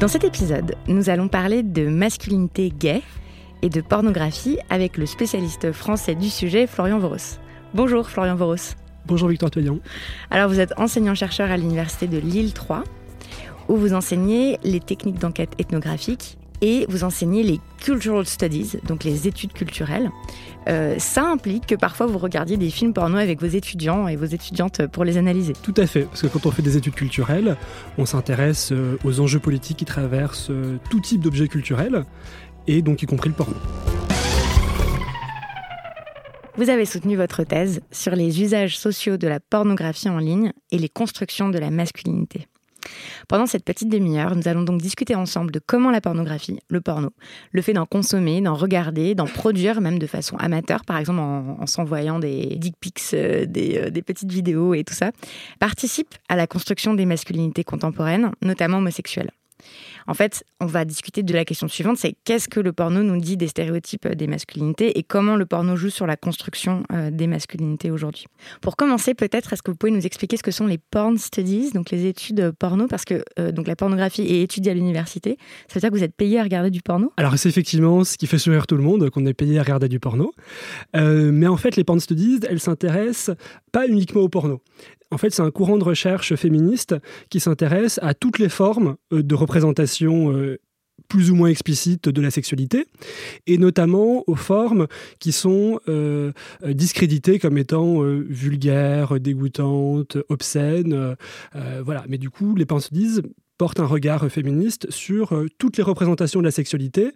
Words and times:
Dans 0.00 0.08
cet 0.08 0.24
épisode, 0.24 0.76
nous 0.88 1.10
allons 1.10 1.28
parler 1.28 1.62
de 1.62 1.86
masculinité 1.86 2.70
gay 2.70 3.02
et 3.60 3.68
de 3.68 3.82
pornographie 3.82 4.58
avec 4.70 4.96
le 4.96 5.04
spécialiste 5.04 5.72
français 5.72 6.14
du 6.14 6.30
sujet, 6.30 6.66
Florian 6.66 6.98
Voros. 6.98 7.38
Bonjour 7.74 8.08
Florian 8.08 8.34
Voros. 8.34 8.76
Bonjour 9.04 9.28
Victoire 9.28 9.50
Toyon. 9.50 9.78
Alors 10.30 10.48
vous 10.48 10.58
êtes 10.58 10.72
enseignant-chercheur 10.78 11.50
à 11.50 11.58
l'université 11.58 12.06
de 12.06 12.16
Lille 12.16 12.54
3, 12.54 12.82
où 13.68 13.76
vous 13.76 13.92
enseignez 13.92 14.58
les 14.64 14.80
techniques 14.80 15.18
d'enquête 15.18 15.52
ethnographique 15.58 16.38
et 16.60 16.86
vous 16.88 17.04
enseignez 17.04 17.42
les 17.42 17.60
cultural 17.80 18.26
studies, 18.26 18.76
donc 18.86 19.04
les 19.04 19.26
études 19.26 19.52
culturelles. 19.52 20.10
Euh, 20.68 20.96
ça 20.98 21.24
implique 21.24 21.66
que 21.66 21.74
parfois 21.74 22.06
vous 22.06 22.18
regardiez 22.18 22.56
des 22.56 22.70
films 22.70 22.92
porno 22.92 23.16
avec 23.16 23.40
vos 23.40 23.46
étudiants 23.46 24.08
et 24.08 24.16
vos 24.16 24.26
étudiantes 24.26 24.86
pour 24.88 25.04
les 25.04 25.16
analyser. 25.16 25.54
Tout 25.62 25.74
à 25.76 25.86
fait, 25.86 26.02
parce 26.02 26.22
que 26.22 26.26
quand 26.26 26.44
on 26.46 26.50
fait 26.50 26.62
des 26.62 26.76
études 26.76 26.94
culturelles, 26.94 27.56
on 27.96 28.04
s'intéresse 28.04 28.72
euh, 28.72 28.98
aux 29.04 29.20
enjeux 29.20 29.40
politiques 29.40 29.78
qui 29.78 29.84
traversent 29.86 30.50
euh, 30.50 30.76
tout 30.90 31.00
type 31.00 31.22
d'objets 31.22 31.48
culturels, 31.48 32.04
et 32.66 32.82
donc 32.82 33.02
y 33.02 33.06
compris 33.06 33.30
le 33.30 33.34
porno. 33.34 33.56
Vous 36.56 36.68
avez 36.68 36.84
soutenu 36.84 37.16
votre 37.16 37.42
thèse 37.44 37.80
sur 37.90 38.14
les 38.14 38.42
usages 38.42 38.78
sociaux 38.78 39.16
de 39.16 39.26
la 39.26 39.40
pornographie 39.40 40.10
en 40.10 40.18
ligne 40.18 40.52
et 40.70 40.78
les 40.78 40.90
constructions 40.90 41.48
de 41.48 41.58
la 41.58 41.70
masculinité. 41.70 42.46
Pendant 43.28 43.46
cette 43.46 43.64
petite 43.64 43.88
demi-heure, 43.88 44.36
nous 44.36 44.48
allons 44.48 44.62
donc 44.62 44.80
discuter 44.80 45.14
ensemble 45.14 45.50
de 45.50 45.60
comment 45.64 45.90
la 45.90 46.00
pornographie, 46.00 46.58
le 46.68 46.80
porno, 46.80 47.10
le 47.52 47.62
fait 47.62 47.72
d'en 47.72 47.86
consommer, 47.86 48.40
d'en 48.40 48.54
regarder, 48.54 49.14
d'en 49.14 49.26
produire 49.26 49.80
même 49.80 49.98
de 49.98 50.06
façon 50.06 50.36
amateur, 50.36 50.84
par 50.84 50.98
exemple 50.98 51.20
en, 51.20 51.56
en 51.60 51.66
s'envoyant 51.66 52.18
des 52.18 52.56
dick 52.56 52.74
pics, 52.80 53.00
euh, 53.14 53.46
des, 53.46 53.78
euh, 53.78 53.90
des 53.90 54.02
petites 54.02 54.32
vidéos 54.32 54.74
et 54.74 54.84
tout 54.84 54.94
ça, 54.94 55.12
participe 55.58 56.14
à 56.28 56.36
la 56.36 56.46
construction 56.46 56.94
des 56.94 57.06
masculinités 57.06 57.64
contemporaines, 57.64 58.32
notamment 58.42 58.78
homosexuelles. 58.78 59.30
En 60.06 60.14
fait, 60.14 60.44
on 60.60 60.66
va 60.66 60.84
discuter 60.84 61.22
de 61.22 61.32
la 61.32 61.44
question 61.44 61.68
suivante, 61.68 61.98
c'est 61.98 62.14
qu'est-ce 62.24 62.48
que 62.48 62.60
le 62.60 62.72
porno 62.72 63.02
nous 63.02 63.20
dit 63.20 63.36
des 63.36 63.48
stéréotypes 63.48 64.08
des 64.08 64.26
masculinités 64.26 64.98
et 64.98 65.02
comment 65.02 65.36
le 65.36 65.46
porno 65.46 65.76
joue 65.76 65.90
sur 65.90 66.06
la 66.06 66.16
construction 66.16 66.82
euh, 66.92 67.10
des 67.10 67.26
masculinités 67.26 67.90
aujourd'hui? 67.90 68.26
Pour 68.60 68.76
commencer, 68.76 69.14
peut-être, 69.14 69.52
est-ce 69.52 69.62
que 69.62 69.70
vous 69.70 69.76
pouvez 69.76 69.92
nous 69.92 70.06
expliquer 70.06 70.36
ce 70.36 70.42
que 70.42 70.50
sont 70.50 70.66
les 70.66 70.78
porn 70.78 71.18
studies, 71.18 71.70
donc 71.72 71.90
les 71.90 72.06
études 72.06 72.52
porno, 72.58 72.86
parce 72.86 73.04
que 73.04 73.22
euh, 73.38 73.52
donc 73.52 73.66
la 73.66 73.76
pornographie 73.76 74.22
est 74.22 74.42
étudiée 74.42 74.72
à 74.72 74.74
l'université, 74.74 75.36
ça 75.68 75.74
veut 75.74 75.80
dire 75.80 75.90
que 75.90 75.96
vous 75.96 76.04
êtes 76.04 76.14
payé 76.14 76.40
à 76.40 76.42
regarder 76.42 76.70
du 76.70 76.82
porno? 76.82 77.12
Alors 77.16 77.36
c'est 77.36 77.48
effectivement 77.48 78.04
ce 78.04 78.16
qui 78.16 78.26
fait 78.26 78.38
sourire 78.38 78.66
tout 78.66 78.76
le 78.76 78.82
monde, 78.82 79.10
qu'on 79.10 79.26
est 79.26 79.34
payé 79.34 79.58
à 79.58 79.62
regarder 79.62 79.88
du 79.88 80.00
porno. 80.00 80.32
Euh, 80.96 81.30
mais 81.32 81.46
en 81.46 81.56
fait, 81.56 81.76
les 81.76 81.84
porn 81.84 82.00
studies, 82.00 82.40
elles 82.48 82.60
s'intéressent 82.60 83.36
pas 83.72 83.86
uniquement 83.86 84.22
au 84.22 84.28
porno. 84.28 84.60
En 85.10 85.18
fait, 85.18 85.30
c'est 85.30 85.42
un 85.42 85.50
courant 85.50 85.76
de 85.76 85.84
recherche 85.84 86.34
féministe 86.36 86.94
qui 87.30 87.40
s'intéresse 87.40 87.98
à 88.02 88.14
toutes 88.14 88.38
les 88.38 88.48
formes 88.48 88.96
euh, 89.12 89.22
de 89.22 89.34
représentation 89.34 90.32
euh, 90.32 90.58
plus 91.08 91.30
ou 91.30 91.34
moins 91.34 91.48
explicites 91.48 92.08
de 92.08 92.20
la 92.20 92.30
sexualité, 92.30 92.86
et 93.46 93.58
notamment 93.58 94.22
aux 94.28 94.36
formes 94.36 94.86
qui 95.18 95.32
sont 95.32 95.80
euh, 95.88 96.30
discréditées 96.64 97.38
comme 97.38 97.58
étant 97.58 98.02
vulgaires, 98.02 99.18
dégoûtantes, 99.18 100.18
obscènes. 100.28 101.16
voilà. 101.82 102.04
Mais 102.08 102.18
du 102.18 102.28
coup, 102.28 102.54
les 102.54 102.66
penseuses 102.66 103.22
portent 103.56 103.80
un 103.80 103.86
regard 103.86 104.30
féministe 104.30 104.90
sur 104.90 105.34
toutes 105.58 105.78
les 105.78 105.82
représentations 105.82 106.40
de 106.40 106.44
la 106.44 106.52
sexualité, 106.52 107.12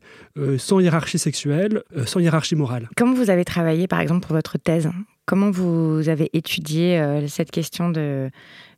sans 0.57 0.81
hiérarchie 0.81 1.19
sexuelle, 1.19 1.83
sans 2.07 2.21
hiérarchie 2.21 2.57
morale. 2.57 2.89
Comment 2.97 3.15
vous 3.15 3.31
avez 3.31 3.45
travaillé, 3.45 3.87
par 3.87 4.01
exemple, 4.01 4.27
pour 4.27 4.35
votre 4.35 4.59
thèse? 4.59 4.89
Comment 5.27 5.51
vous 5.51 6.09
avez 6.11 6.29
étudié 6.35 6.99
euh, 6.99 7.27
cette 7.29 7.51
question 7.51 7.89
de, 7.89 8.31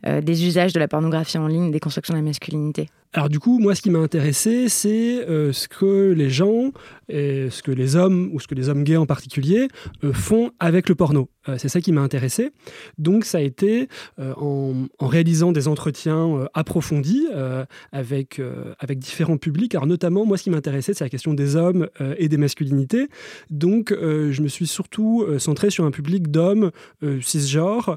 euh, 0.04 0.20
des 0.20 0.46
usages 0.46 0.72
de 0.72 0.78
la 0.78 0.88
pornographie 0.88 1.38
en 1.38 1.46
ligne, 1.46 1.70
des 1.70 1.80
constructions 1.80 2.14
de 2.14 2.18
la 2.18 2.24
masculinité 2.24 2.88
Alors 3.12 3.28
du 3.28 3.38
coup, 3.38 3.58
moi, 3.58 3.74
ce 3.74 3.82
qui 3.82 3.90
m'a 3.90 3.98
intéressé, 3.98 4.68
c'est 4.68 5.26
euh, 5.28 5.52
ce 5.52 5.68
que 5.68 6.12
les 6.12 6.28
gens, 6.28 6.72
et 7.08 7.48
ce 7.50 7.62
que 7.62 7.70
les 7.70 7.96
hommes, 7.96 8.30
ou 8.32 8.40
ce 8.40 8.46
que 8.46 8.54
les 8.54 8.68
hommes 8.68 8.84
gays 8.84 8.96
en 8.96 9.06
particulier, 9.06 9.68
euh, 10.04 10.12
font 10.12 10.50
avec 10.60 10.88
le 10.88 10.94
porno. 10.94 11.28
C'est 11.58 11.68
ça 11.68 11.80
qui 11.80 11.92
m'a 11.92 12.00
intéressé. 12.00 12.50
Donc 12.98 13.24
ça 13.24 13.38
a 13.38 13.40
été 13.40 13.86
en, 14.18 14.74
réalisant 14.98 15.52
des 15.52 15.68
entretiens 15.68 16.48
approfondis 16.54 17.28
avec, 17.92 18.42
avec 18.80 18.98
différents 18.98 19.36
publics. 19.36 19.72
Alors 19.76 19.86
notamment, 19.86 20.26
moi, 20.26 20.38
ce 20.38 20.42
qui 20.42 20.50
m'intéressait, 20.50 20.92
c'est 20.92 21.04
la 21.04 21.08
question 21.08 21.34
des 21.34 21.54
hommes 21.54 21.86
et 22.18 22.28
des 22.28 22.36
masculinités. 22.36 23.06
Donc 23.48 23.94
je 23.96 24.42
me 24.42 24.48
suis 24.48 24.66
surtout 24.66 25.24
centré 25.38 25.70
sur 25.70 25.84
un 25.84 25.92
public 25.92 26.32
d'hommes 26.32 26.72
cisgenres, 27.20 27.96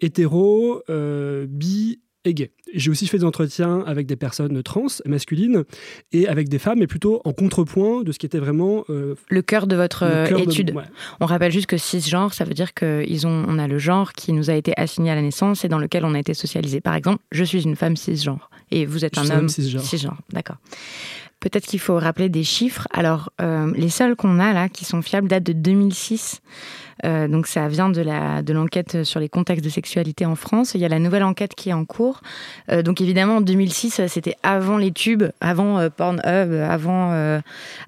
hétéros, 0.00 0.82
euh, 0.90 1.46
bi 1.48 2.00
et 2.26 2.32
gay. 2.32 2.52
J'ai 2.72 2.90
aussi 2.90 3.06
fait 3.06 3.18
des 3.18 3.24
entretiens 3.24 3.84
avec 3.86 4.06
des 4.06 4.16
personnes 4.16 4.62
trans, 4.62 4.86
masculines, 5.04 5.64
et 6.10 6.26
avec 6.26 6.48
des 6.48 6.58
femmes, 6.58 6.78
mais 6.78 6.86
plutôt 6.86 7.20
en 7.26 7.32
contrepoint 7.34 8.02
de 8.02 8.12
ce 8.12 8.18
qui 8.18 8.24
était 8.24 8.38
vraiment 8.38 8.84
euh, 8.88 9.14
Le 9.28 9.42
cœur 9.42 9.66
de 9.66 9.76
votre 9.76 10.04
euh, 10.04 10.26
de- 10.26 10.38
étude 10.38 10.70
ouais. 10.74 10.84
On 11.20 11.26
rappelle 11.26 11.52
juste 11.52 11.66
que 11.66 11.76
cisgenre, 11.76 12.32
ça 12.32 12.44
veut 12.44 12.54
dire 12.54 12.72
qu'ils 12.72 13.26
ont, 13.26 13.44
on 13.46 13.58
a 13.58 13.68
le 13.68 13.78
genre 13.78 14.14
qui 14.14 14.32
nous 14.32 14.48
a 14.48 14.54
été 14.54 14.72
assigné 14.78 15.10
à 15.10 15.14
la 15.14 15.22
naissance 15.22 15.66
et 15.66 15.68
dans 15.68 15.78
lequel 15.78 16.04
on 16.06 16.14
a 16.14 16.18
été 16.18 16.32
socialisé. 16.32 16.80
Par 16.80 16.94
exemple, 16.94 17.22
je 17.30 17.44
suis 17.44 17.62
une 17.62 17.76
femme 17.76 17.96
cisgenre 17.96 18.48
et 18.70 18.86
vous 18.86 19.04
êtes 19.04 19.16
Je 19.16 19.20
un 19.20 19.30
homme 19.30 19.38
homme 19.40 19.48
cisgenre. 19.50 20.16
D'accord. 20.32 20.56
Peut-être 21.40 21.66
qu'il 21.66 21.80
faut 21.80 21.98
rappeler 21.98 22.30
des 22.30 22.42
chiffres. 22.42 22.88
Alors, 22.90 23.30
euh, 23.42 23.70
les 23.76 23.90
seuls 23.90 24.16
qu'on 24.16 24.40
a 24.40 24.54
là, 24.54 24.70
qui 24.70 24.86
sont 24.86 25.02
fiables, 25.02 25.28
datent 25.28 25.42
de 25.44 25.52
2006. 25.52 26.40
Euh, 27.04 27.28
donc, 27.28 27.46
ça 27.46 27.68
vient 27.68 27.90
de 27.90 28.00
la 28.00 28.42
de 28.42 28.52
l'enquête 28.52 29.04
sur 29.04 29.20
les 29.20 29.28
contextes 29.28 29.64
de 29.64 29.70
sexualité 29.70 30.26
en 30.26 30.34
France. 30.34 30.74
Il 30.74 30.80
y 30.80 30.84
a 30.84 30.88
la 30.88 30.98
nouvelle 30.98 31.22
enquête 31.22 31.54
qui 31.54 31.70
est 31.70 31.74
en 31.74 31.84
cours. 31.84 32.20
Euh, 32.70 32.82
donc, 32.82 33.00
évidemment, 33.00 33.36
en 33.36 33.40
2006, 33.40 34.00
euh, 34.00 34.06
c'était 34.08 34.36
avant 34.42 34.78
les 34.78 34.92
tubes, 34.92 35.24
avant 35.40 35.88
Pornhub, 35.90 36.52
avant 36.52 36.84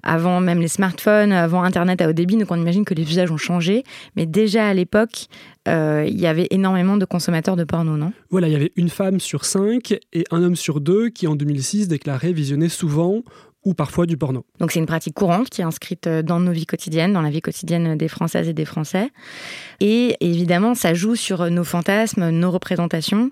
avant 0.03 0.39
même 0.39 0.59
les 0.59 0.67
smartphones, 0.67 1.31
avant 1.31 1.63
Internet 1.63 2.01
à 2.01 2.09
haut 2.09 2.13
débit. 2.13 2.37
Donc, 2.37 2.51
on 2.51 2.55
imagine 2.55 2.85
que 2.85 2.93
les 2.93 3.03
usages 3.03 3.31
ont 3.31 3.37
changé. 3.37 3.83
Mais 4.15 4.25
déjà 4.25 4.67
à 4.67 4.73
l'époque, 4.73 5.27
il 5.67 6.19
y 6.19 6.27
avait 6.27 6.47
énormément 6.49 6.97
de 6.97 7.05
consommateurs 7.05 7.55
de 7.55 7.63
porno, 7.63 7.97
non? 7.97 8.13
Voilà, 8.29 8.47
il 8.47 8.53
y 8.53 8.55
avait 8.55 8.71
une 8.77 8.89
femme 8.89 9.19
sur 9.19 9.43
cinq 9.43 9.99
et 10.13 10.23
un 10.31 10.41
homme 10.41 10.55
sur 10.55 10.79
deux 10.79 11.09
qui, 11.09 11.27
en 11.27 11.35
2006, 11.35 11.87
déclarait 11.87 12.31
visionner 12.31 12.69
souvent 12.69 13.23
ou 13.63 13.73
parfois 13.73 14.05
du 14.05 14.17
porno. 14.17 14.45
Donc 14.59 14.71
c'est 14.71 14.79
une 14.79 14.85
pratique 14.85 15.13
courante 15.13 15.49
qui 15.49 15.61
est 15.61 15.65
inscrite 15.65 16.07
dans 16.07 16.39
nos 16.39 16.51
vies 16.51 16.65
quotidiennes, 16.65 17.13
dans 17.13 17.21
la 17.21 17.29
vie 17.29 17.41
quotidienne 17.41 17.97
des 17.97 18.07
Françaises 18.07 18.47
et 18.47 18.53
des 18.53 18.65
Français. 18.65 19.11
Et 19.79 20.15
évidemment, 20.21 20.73
ça 20.73 20.93
joue 20.93 21.15
sur 21.15 21.49
nos 21.51 21.63
fantasmes, 21.63 22.29
nos 22.29 22.51
représentations, 22.51 23.31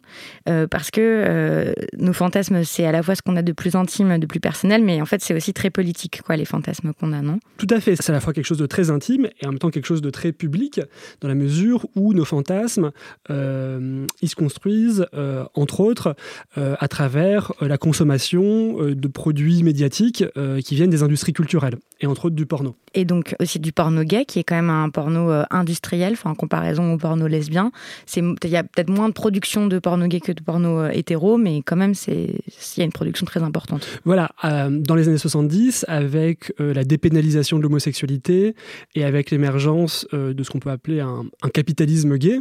euh, 0.49 0.67
parce 0.67 0.91
que 0.91 1.01
euh, 1.01 1.73
nos 1.97 2.13
fantasmes, 2.13 2.63
c'est 2.63 2.85
à 2.85 2.91
la 2.91 3.01
fois 3.01 3.15
ce 3.15 3.21
qu'on 3.21 3.35
a 3.35 3.41
de 3.41 3.51
plus 3.51 3.75
intime, 3.75 4.17
de 4.17 4.25
plus 4.25 4.39
personnel, 4.39 4.83
mais 4.83 5.01
en 5.01 5.05
fait, 5.05 5.21
c'est 5.21 5.33
aussi 5.33 5.53
très 5.53 5.69
politique, 5.69 6.21
quoi, 6.23 6.35
les 6.35 6.45
fantasmes 6.45 6.91
qu'on 6.93 7.13
a, 7.13 7.21
non? 7.21 7.39
Tout 7.57 7.67
à 7.69 7.79
fait. 7.79 7.95
C'est 7.95 8.09
à 8.09 8.13
la 8.13 8.19
fois 8.19 8.33
quelque 8.33 8.45
chose 8.45 8.57
de 8.57 8.65
très 8.65 8.89
intime 8.89 9.29
et 9.39 9.45
en 9.45 9.51
même 9.51 9.59
temps 9.59 9.69
quelque 9.69 9.85
chose 9.85 10.01
de 10.01 10.09
très 10.09 10.31
public, 10.31 10.81
dans 11.21 11.27
la 11.27 11.35
mesure 11.35 11.87
où 11.95 12.13
nos 12.13 12.25
fantasmes, 12.25 12.91
euh, 13.29 14.05
ils 14.21 14.29
se 14.29 14.35
construisent, 14.35 15.07
entre 15.53 15.79
autres, 15.79 16.15
à 16.55 16.87
travers 16.87 17.53
la 17.61 17.77
consommation 17.77 18.77
de 18.81 19.07
produits 19.07 19.63
médiatiques 19.63 20.24
qui 20.63 20.75
viennent 20.75 20.89
des 20.89 21.03
industries 21.03 21.33
culturelles, 21.33 21.77
et 22.01 22.07
entre 22.07 22.25
autres 22.25 22.35
du 22.35 22.45
porno. 22.45 22.75
Et 22.93 23.05
donc 23.05 23.35
aussi 23.39 23.59
du 23.59 23.71
porno 23.71 24.03
gay, 24.03 24.25
qui 24.25 24.39
est 24.39 24.43
quand 24.43 24.55
même 24.55 24.69
un 24.69 24.89
porno 24.89 25.31
industriel, 25.51 26.13
enfin, 26.13 26.31
en 26.31 26.35
comparaison 26.35 26.93
au 26.93 26.97
porno 26.97 27.27
lesbien. 27.27 27.71
Il 28.15 28.35
y 28.45 28.55
a 28.55 28.63
peut-être 28.63 28.89
moins 28.89 29.09
de 29.09 29.13
production 29.13 29.67
de 29.67 29.79
porno 29.79 30.07
gay 30.07 30.19
que 30.19 30.31
de 30.31 30.41
porno 30.41 30.79
euh, 30.79 30.89
hétéro, 30.91 31.37
mais 31.37 31.61
quand 31.61 31.75
même, 31.75 31.93
il 32.07 32.37
y 32.77 32.81
a 32.81 32.83
une 32.83 32.91
production 32.91 33.25
très 33.25 33.43
importante. 33.43 33.87
Voilà, 34.05 34.31
euh, 34.43 34.69
dans 34.69 34.95
les 34.95 35.07
années 35.07 35.17
70, 35.17 35.85
avec 35.87 36.53
euh, 36.59 36.73
la 36.73 36.83
dépénalisation 36.83 37.57
de 37.57 37.63
l'homosexualité 37.63 38.55
et 38.95 39.03
avec 39.03 39.31
l'émergence 39.31 40.07
de 40.11 40.43
ce 40.43 40.49
qu'on 40.49 40.59
peut 40.59 40.69
appeler 40.69 40.99
un, 40.99 41.25
capitalisme 41.53 42.17
gay, 42.17 42.39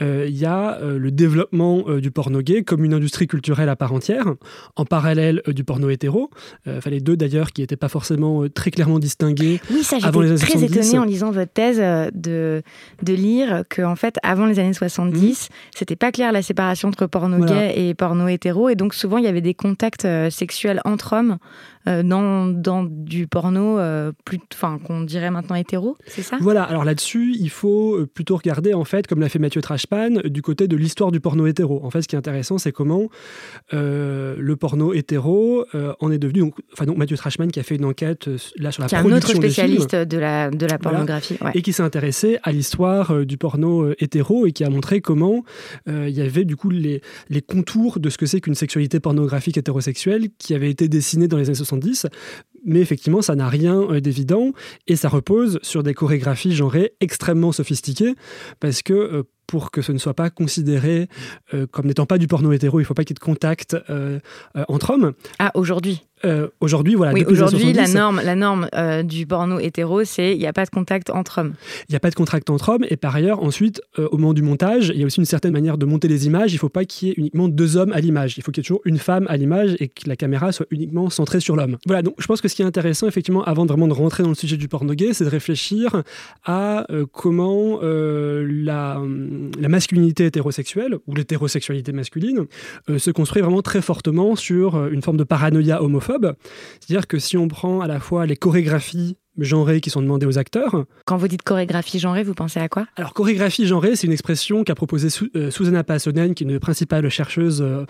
il 0.00 0.36
y 0.36 0.44
a 0.44 0.78
le 0.82 1.10
développement 1.10 1.84
du 1.98 2.10
porno 2.10 2.40
gay 2.40 2.62
comme 2.62 2.84
une 2.84 2.94
industrie 2.94 3.26
culturelle 3.26 3.68
à 3.68 3.76
part 3.76 3.92
entière, 3.92 4.26
en 4.76 4.84
parallèle 4.84 5.42
du 5.46 5.64
porno 5.64 5.88
hétéro. 5.88 6.30
Les 6.86 7.00
deux 7.00 7.09
d'ailleurs 7.16 7.52
qui 7.52 7.60
n'étaient 7.60 7.76
pas 7.76 7.88
forcément 7.88 8.44
très 8.52 8.70
clairement 8.70 8.98
distingués. 8.98 9.60
Oui, 9.70 9.82
ça, 9.82 9.98
j'étais 9.98 10.34
très 10.36 10.64
étonnée 10.64 10.98
en 10.98 11.04
lisant 11.04 11.30
votre 11.30 11.52
thèse 11.52 11.78
de, 12.14 12.62
de 13.02 13.12
lire 13.12 13.64
que 13.68 13.82
en 13.82 13.96
fait 13.96 14.16
avant 14.22 14.46
les 14.46 14.58
années 14.58 14.72
70 14.72 15.48
mmh. 15.50 15.54
c'était 15.74 15.96
pas 15.96 16.12
clair 16.12 16.32
la 16.32 16.42
séparation 16.42 16.88
entre 16.88 17.06
porno 17.06 17.44
gay 17.44 17.72
et 17.76 17.94
porno 17.94 18.28
hétéro 18.28 18.68
et 18.68 18.74
donc 18.74 18.94
souvent 18.94 19.18
il 19.18 19.24
y 19.24 19.28
avait 19.28 19.40
des 19.40 19.54
contacts 19.54 20.04
euh, 20.04 20.30
sexuels 20.30 20.80
entre 20.84 21.14
hommes 21.14 21.38
euh, 21.79 21.79
dans, 21.86 22.46
dans 22.46 22.84
du 22.84 23.26
porno 23.26 23.78
euh, 23.78 24.12
plus, 24.24 24.38
enfin 24.52 24.78
qu'on 24.84 25.00
dirait 25.00 25.30
maintenant 25.30 25.56
hétéro, 25.56 25.96
c'est 26.06 26.22
ça? 26.22 26.36
Voilà. 26.40 26.62
Alors 26.62 26.84
là-dessus, 26.84 27.34
il 27.38 27.48
faut 27.48 27.96
euh, 27.96 28.06
plutôt 28.06 28.36
regarder 28.36 28.74
en 28.74 28.84
fait, 28.84 29.06
comme 29.06 29.20
l'a 29.20 29.30
fait 29.30 29.38
Mathieu 29.38 29.62
Trashpan, 29.62 30.20
du 30.24 30.42
côté 30.42 30.68
de 30.68 30.76
l'histoire 30.76 31.10
du 31.10 31.20
porno 31.20 31.46
hétéro. 31.46 31.80
En 31.82 31.90
fait, 31.90 32.02
ce 32.02 32.08
qui 32.08 32.16
est 32.16 32.18
intéressant, 32.18 32.58
c'est 32.58 32.72
comment 32.72 33.08
le 33.72 34.54
porno 34.56 34.92
hétéro 34.92 35.64
en 36.00 36.10
est 36.10 36.18
devenu. 36.18 36.40
Donc, 36.40 36.54
enfin, 36.72 36.84
donc 36.84 36.98
Mathieu 36.98 37.16
Trashpan 37.16 37.48
qui 37.48 37.60
a 37.60 37.62
fait 37.62 37.76
une 37.76 37.86
enquête 37.86 38.28
là 38.56 38.72
sur 38.72 38.82
la 38.82 38.88
qui 38.88 38.96
production 38.96 39.14
un 39.14 39.16
autre 39.16 39.34
spécialiste 39.34 39.94
de 39.96 40.18
la 40.18 40.50
de 40.50 40.66
la 40.66 40.78
pornographie, 40.78 41.38
et 41.54 41.62
qui 41.62 41.72
s'est 41.72 41.82
intéressé 41.82 42.38
à 42.42 42.52
l'histoire 42.52 43.24
du 43.24 43.38
porno 43.38 43.90
hétéro 43.98 44.46
et 44.46 44.52
qui 44.52 44.64
a 44.64 44.70
montré 44.70 45.00
comment 45.00 45.44
il 45.88 46.10
y 46.10 46.20
avait 46.20 46.44
du 46.44 46.56
coup 46.56 46.70
les 46.70 47.00
les 47.28 47.40
contours 47.40 48.00
de 48.00 48.10
ce 48.10 48.18
que 48.18 48.26
c'est 48.26 48.40
qu'une 48.40 48.54
sexualité 48.54 49.00
pornographique 49.00 49.56
hétérosexuelle 49.56 50.28
qui 50.38 50.54
avait 50.54 50.70
été 50.70 50.88
dessinée 50.88 51.26
dans 51.26 51.38
les 51.38 51.46
années 51.46 51.54
70, 51.70 52.06
mais 52.64 52.80
effectivement, 52.80 53.22
ça 53.22 53.34
n'a 53.34 53.48
rien 53.48 53.80
euh, 53.80 54.00
d'évident 54.00 54.52
et 54.86 54.96
ça 54.96 55.08
repose 55.08 55.58
sur 55.62 55.82
des 55.82 55.94
chorégraphies 55.94 56.52
genrées 56.52 56.92
extrêmement 57.00 57.52
sophistiquées 57.52 58.14
parce 58.60 58.82
que 58.82 58.92
euh, 58.92 59.22
pour 59.50 59.72
que 59.72 59.82
ce 59.82 59.90
ne 59.90 59.98
soit 59.98 60.14
pas 60.14 60.30
considéré 60.30 61.08
euh, 61.54 61.66
comme 61.66 61.86
n'étant 61.86 62.06
pas 62.06 62.18
du 62.18 62.28
porno 62.28 62.52
hétéro, 62.52 62.78
il 62.78 62.82
ne 62.82 62.86
faut 62.86 62.94
pas 62.94 63.02
qu'il 63.02 63.14
y 63.14 63.18
ait 63.18 63.20
de 63.20 63.24
contact 63.24 63.76
entre 64.68 64.90
hommes. 64.90 65.12
Ah, 65.40 65.50
aujourd'hui 65.54 66.02
euh, 66.24 66.48
aujourd'hui, 66.60 66.94
voilà. 66.94 67.12
Oui, 67.12 67.24
aujourd'hui, 67.26 67.72
la 67.72 67.88
norme, 67.88 68.20
la 68.22 68.34
norme 68.34 68.68
euh, 68.74 69.02
du 69.02 69.26
porno 69.26 69.58
hétéro, 69.58 70.04
c'est 70.04 70.32
il 70.32 70.38
n'y 70.38 70.46
a 70.46 70.52
pas 70.52 70.64
de 70.64 70.70
contact 70.70 71.10
entre 71.10 71.40
hommes. 71.40 71.54
Il 71.88 71.92
n'y 71.92 71.96
a 71.96 72.00
pas 72.00 72.10
de 72.10 72.14
contact 72.14 72.50
entre 72.50 72.68
hommes. 72.70 72.84
Et 72.88 72.96
par 72.96 73.14
ailleurs, 73.16 73.42
ensuite, 73.42 73.80
euh, 73.98 74.08
au 74.10 74.18
moment 74.18 74.34
du 74.34 74.42
montage, 74.42 74.92
il 74.94 75.00
y 75.00 75.02
a 75.02 75.06
aussi 75.06 75.20
une 75.20 75.26
certaine 75.26 75.52
manière 75.52 75.78
de 75.78 75.86
monter 75.86 76.08
les 76.08 76.26
images. 76.26 76.52
Il 76.52 76.56
ne 76.56 76.60
faut 76.60 76.68
pas 76.68 76.84
qu'il 76.84 77.08
y 77.08 77.10
ait 77.10 77.14
uniquement 77.16 77.48
deux 77.48 77.76
hommes 77.76 77.92
à 77.92 78.00
l'image. 78.00 78.36
Il 78.36 78.42
faut 78.42 78.50
qu'il 78.50 78.60
y 78.62 78.64
ait 78.64 78.68
toujours 78.68 78.82
une 78.84 78.98
femme 78.98 79.26
à 79.28 79.36
l'image 79.36 79.76
et 79.80 79.88
que 79.88 80.08
la 80.08 80.16
caméra 80.16 80.52
soit 80.52 80.66
uniquement 80.70 81.08
centrée 81.08 81.40
sur 81.40 81.56
l'homme. 81.56 81.78
Voilà. 81.86 82.02
Donc, 82.02 82.14
je 82.18 82.26
pense 82.26 82.40
que 82.40 82.48
ce 82.48 82.54
qui 82.54 82.62
est 82.62 82.66
intéressant, 82.66 83.06
effectivement, 83.06 83.42
avant 83.44 83.64
vraiment 83.64 83.88
de 83.88 83.94
rentrer 83.94 84.22
dans 84.22 84.28
le 84.28 84.34
sujet 84.34 84.56
du 84.56 84.68
porno 84.68 84.92
gay, 84.92 85.14
c'est 85.14 85.24
de 85.24 85.30
réfléchir 85.30 86.02
à 86.44 86.86
comment 87.12 87.80
la, 87.82 89.00
la, 89.58 89.68
masculinité 89.68 90.26
hétérosexuelle 90.26 90.96
ou 91.06 91.14
l'hétérosexualité 91.14 91.92
masculine 91.92 92.46
se 92.96 93.10
construit 93.10 93.42
vraiment 93.42 93.62
très 93.62 93.82
fortement 93.82 94.36
sur 94.36 94.86
une 94.88 95.02
forme 95.02 95.16
de 95.16 95.24
paranoïa 95.24 95.82
homophobe 95.82 96.34
c'est-à-dire 96.80 97.06
que 97.06 97.18
si 97.18 97.36
on 97.36 97.48
prend 97.48 97.80
à 97.80 97.86
la 97.86 98.00
fois 98.00 98.26
les 98.26 98.36
chorégraphies 98.36 99.16
genrées 99.38 99.80
qui 99.80 99.90
sont 99.90 100.02
demandées 100.02 100.26
aux 100.26 100.38
acteurs. 100.38 100.84
Quand 101.06 101.16
vous 101.16 101.28
dites 101.28 101.42
chorégraphie 101.42 101.98
genrée, 101.98 102.22
vous 102.22 102.34
pensez 102.34 102.60
à 102.60 102.68
quoi? 102.68 102.86
Alors 102.96 103.14
chorégraphie 103.14 103.66
genrée, 103.66 103.96
c'est 103.96 104.06
une 104.06 104.12
expression 104.12 104.64
qu'a 104.64 104.74
proposée 104.74 105.08
euh, 105.36 105.50
Susanna 105.50 105.84
Passonen, 105.84 106.34
qui 106.34 106.44
est 106.44 106.46
une 106.46 106.58
principale 106.58 107.08
chercheuse 107.08 107.62
euh, 107.62 107.84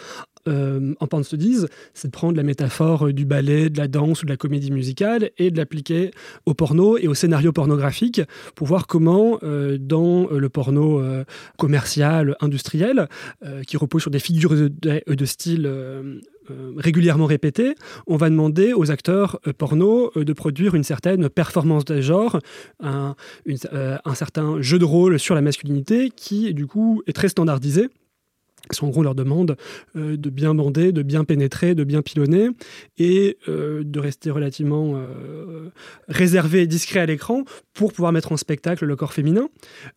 euh, 0.49 0.95
en 1.01 1.07
Pan 1.07 1.23
Studies, 1.23 1.67
c'est 1.95 2.09
de 2.09 2.13
prendre 2.13 2.37
la 2.37 2.43
métaphore 2.43 3.13
du 3.13 3.25
ballet, 3.25 3.71
de 3.71 3.79
la 3.79 3.89
danse 3.89 4.23
ou 4.23 4.27
de 4.27 4.31
la 4.31 4.37
comédie 4.37 4.71
musicale 4.71 5.31
et 5.39 5.51
de 5.51 5.57
l'appliquer 5.57 6.11
au 6.47 6.55
porno 6.55 6.97
et 6.99 7.09
au 7.09 7.15
scénario 7.15 7.53
pornographique 7.53 8.21
pour 8.55 8.67
voir 8.67 8.87
comment 8.87 9.39
dans 9.43 10.29
le 10.31 10.49
porno 10.49 11.03
commercial, 11.57 12.37
industriel, 12.41 13.09
qui 13.67 13.77
repose 13.77 14.03
sur 14.03 14.11
des 14.11 14.19
figures 14.19 14.55
de 14.55 15.25
style 15.25 15.67
euh, 16.51 16.73
régulièrement 16.77 17.27
répété, 17.27 17.75
on 18.07 18.17
va 18.17 18.31
demander 18.31 18.73
aux 18.73 18.91
acteurs 18.91 19.39
euh, 19.47 19.53
porno 19.53 20.11
euh, 20.17 20.25
de 20.25 20.33
produire 20.33 20.75
une 20.75 20.85
certaine 20.85 21.29
performance 21.29 21.85
de 21.85 22.01
genre, 22.01 22.39
un, 22.81 23.15
un 23.47 24.15
certain 24.15 24.61
jeu 24.61 24.79
de 24.79 24.85
rôle 24.85 25.19
sur 25.19 25.35
la 25.35 25.43
masculinité 25.43 26.11
qui, 26.11 26.53
du 26.55 26.67
coup, 26.67 27.03
est 27.07 27.13
très 27.13 27.29
standardisé 27.29 27.89
en 28.83 28.89
gros, 28.89 29.03
leur 29.03 29.15
demande 29.15 29.57
euh, 29.97 30.17
de 30.17 30.31
bien 30.31 30.55
bander, 30.55 30.93
de 30.93 31.03
bien 31.03 31.25
pénétrer, 31.25 31.75
de 31.75 31.85
bien 31.85 32.03
pilonner 32.03 32.51
et 32.99 33.37
euh, 33.49 33.83
de 33.85 34.01
rester 34.01 34.31
relativement 34.31 34.95
euh, 34.95 35.71
réservé 36.09 36.63
et 36.63 36.67
discret 36.67 37.01
à 37.01 37.07
l'écran 37.07 37.45
pour 37.75 37.93
pouvoir 37.93 38.13
mettre 38.13 38.33
en 38.33 38.37
spectacle 38.37 38.85
le 38.85 38.97
corps 38.97 39.13
féminin. 39.13 39.49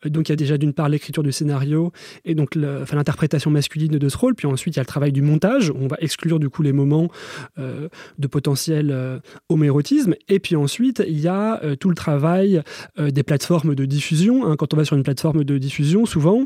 donc, 0.05 0.29
il 0.29 0.31
y 0.31 0.33
a 0.33 0.35
déjà 0.35 0.57
d'une 0.57 0.73
part 0.73 0.89
l'écriture 0.89 1.23
du 1.23 1.31
scénario 1.31 1.91
et 2.25 2.35
donc 2.35 2.55
l'interprétation 2.55 3.51
masculine 3.51 3.97
de 3.97 4.09
ce 4.09 4.17
rôle, 4.17 4.35
puis 4.35 4.47
ensuite 4.47 4.75
il 4.75 4.77
y 4.77 4.79
a 4.79 4.83
le 4.83 4.87
travail 4.87 5.11
du 5.11 5.21
montage. 5.21 5.71
On 5.75 5.87
va 5.87 5.97
exclure 5.99 6.39
du 6.39 6.49
coup 6.49 6.61
les 6.63 6.71
moments 6.71 7.09
de 7.57 8.27
potentiel 8.27 9.21
homoérotisme. 9.49 10.15
Et 10.29 10.39
puis 10.39 10.55
ensuite, 10.55 11.03
il 11.05 11.19
y 11.19 11.27
a 11.27 11.61
tout 11.75 11.89
le 11.89 11.95
travail 11.95 12.61
des 12.97 13.23
plateformes 13.23 13.75
de 13.75 13.85
diffusion. 13.85 14.45
Hein. 14.47 14.55
Quand 14.55 14.73
on 14.73 14.77
va 14.77 14.85
sur 14.85 14.95
une 14.95 15.03
plateforme 15.03 15.43
de 15.43 15.57
diffusion, 15.57 16.05
souvent, 16.05 16.45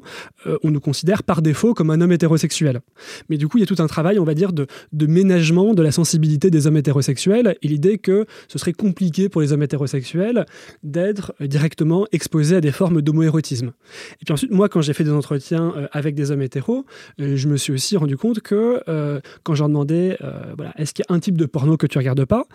on 0.63 0.71
nous 0.71 0.79
considère 0.79 1.23
par 1.23 1.41
défaut 1.41 1.73
comme 1.73 1.91
un 1.91 2.01
homme 2.01 2.06
hétérosexuels. 2.11 2.81
Mais 3.29 3.37
du 3.37 3.47
coup, 3.47 3.57
il 3.57 3.61
y 3.61 3.63
a 3.63 3.67
tout 3.67 3.81
un 3.81 3.87
travail, 3.87 4.19
on 4.19 4.23
va 4.23 4.33
dire, 4.33 4.53
de, 4.53 4.67
de 4.93 5.05
ménagement 5.05 5.73
de 5.73 5.81
la 5.81 5.91
sensibilité 5.91 6.49
des 6.49 6.67
hommes 6.67 6.77
hétérosexuels 6.77 7.57
et 7.61 7.67
l'idée 7.67 7.97
que 7.97 8.25
ce 8.47 8.57
serait 8.57 8.73
compliqué 8.73 9.29
pour 9.29 9.41
les 9.41 9.53
hommes 9.53 9.63
hétérosexuels 9.63 10.45
d'être 10.83 11.33
directement 11.41 12.07
exposés 12.11 12.57
à 12.57 12.61
des 12.61 12.71
formes 12.71 13.01
d'homoérotisme. 13.01 13.71
Et 14.21 14.25
puis 14.25 14.33
ensuite, 14.33 14.51
moi, 14.51 14.69
quand 14.69 14.81
j'ai 14.81 14.93
fait 14.93 15.03
des 15.03 15.11
entretiens 15.11 15.73
euh, 15.75 15.87
avec 15.91 16.15
des 16.15 16.31
hommes 16.31 16.41
hétéros, 16.41 16.85
euh, 17.19 17.35
je 17.35 17.47
me 17.47 17.57
suis 17.57 17.73
aussi 17.73 17.97
rendu 17.97 18.17
compte 18.17 18.39
que 18.41 18.81
euh, 18.87 19.19
quand 19.43 19.55
j'en 19.55 19.67
demandais, 19.67 20.17
voilà, 20.55 20.73
est-ce 20.77 20.93
qu'il 20.93 21.05
y 21.07 21.11
a 21.11 21.15
un 21.15 21.19
type 21.19 21.37
de 21.37 21.45
porno 21.45 21.77
que 21.77 21.87
tu 21.87 21.97
regardes 21.97 22.25
pas, 22.25 22.45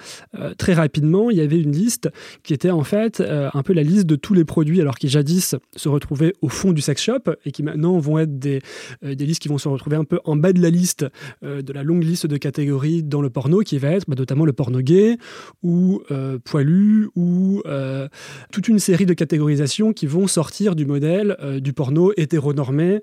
très 0.58 0.74
rapidement, 0.74 1.30
il 1.30 1.36
y 1.36 1.40
avait 1.40 1.60
une 1.60 1.72
liste 1.72 2.08
qui 2.42 2.54
était 2.54 2.70
en 2.70 2.84
fait 2.84 3.20
un 3.20 3.62
peu 3.62 3.72
la 3.72 3.82
liste 3.82 4.06
de 4.06 4.16
tous 4.16 4.34
les 4.34 4.44
produits, 4.44 4.80
alors 4.80 4.96
qui 4.96 5.08
jadis 5.08 5.56
se 5.76 5.88
retrouvaient 5.88 6.32
au 6.42 6.48
fond 6.48 6.72
du 6.72 6.80
sex 6.80 7.02
shop 7.02 7.30
et 7.44 7.52
qui 7.52 7.62
maintenant 7.62 7.98
vont 7.98 8.18
être 8.18 8.38
des, 8.38 8.60
des 9.02 9.26
listes 9.26 9.41
qui 9.42 9.48
vont 9.48 9.58
se 9.58 9.68
retrouver 9.68 9.96
un 9.96 10.04
peu 10.04 10.20
en 10.24 10.36
bas 10.36 10.52
de 10.52 10.62
la 10.62 10.70
liste, 10.70 11.04
euh, 11.42 11.62
de 11.62 11.72
la 11.72 11.82
longue 11.82 12.04
liste 12.04 12.28
de 12.28 12.36
catégories 12.36 13.02
dans 13.02 13.20
le 13.20 13.28
porno, 13.28 13.58
qui 13.60 13.76
va 13.76 13.88
être 13.88 14.04
bah, 14.08 14.14
notamment 14.16 14.44
le 14.44 14.52
porno 14.52 14.80
gay, 14.80 15.18
ou 15.64 16.00
euh, 16.12 16.38
poilu, 16.44 17.08
ou 17.16 17.60
euh, 17.66 18.08
toute 18.52 18.68
une 18.68 18.78
série 18.78 19.04
de 19.04 19.14
catégorisations 19.14 19.92
qui 19.92 20.06
vont 20.06 20.28
sortir 20.28 20.76
du 20.76 20.86
modèle 20.86 21.36
du 21.60 21.72
porno 21.72 22.12
hétéronormé. 22.16 23.00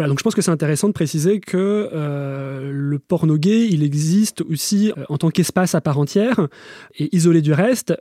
Voilà, 0.00 0.08
donc 0.08 0.18
je 0.18 0.24
pense 0.24 0.34
que 0.34 0.40
c'est 0.40 0.50
intéressant 0.50 0.88
de 0.88 0.94
préciser 0.94 1.40
que 1.40 1.90
le 1.92 2.98
porno 2.98 3.36
gay, 3.36 3.68
il 3.70 3.82
existe 3.82 4.40
aussi 4.40 4.92
en 5.10 5.18
tant 5.18 5.28
qu'espace 5.28 5.74
à 5.74 5.82
part 5.82 5.98
entière, 5.98 6.48
et 6.98 7.14
isolé 7.14 7.42
du 7.42 7.52
reste, 7.52 7.94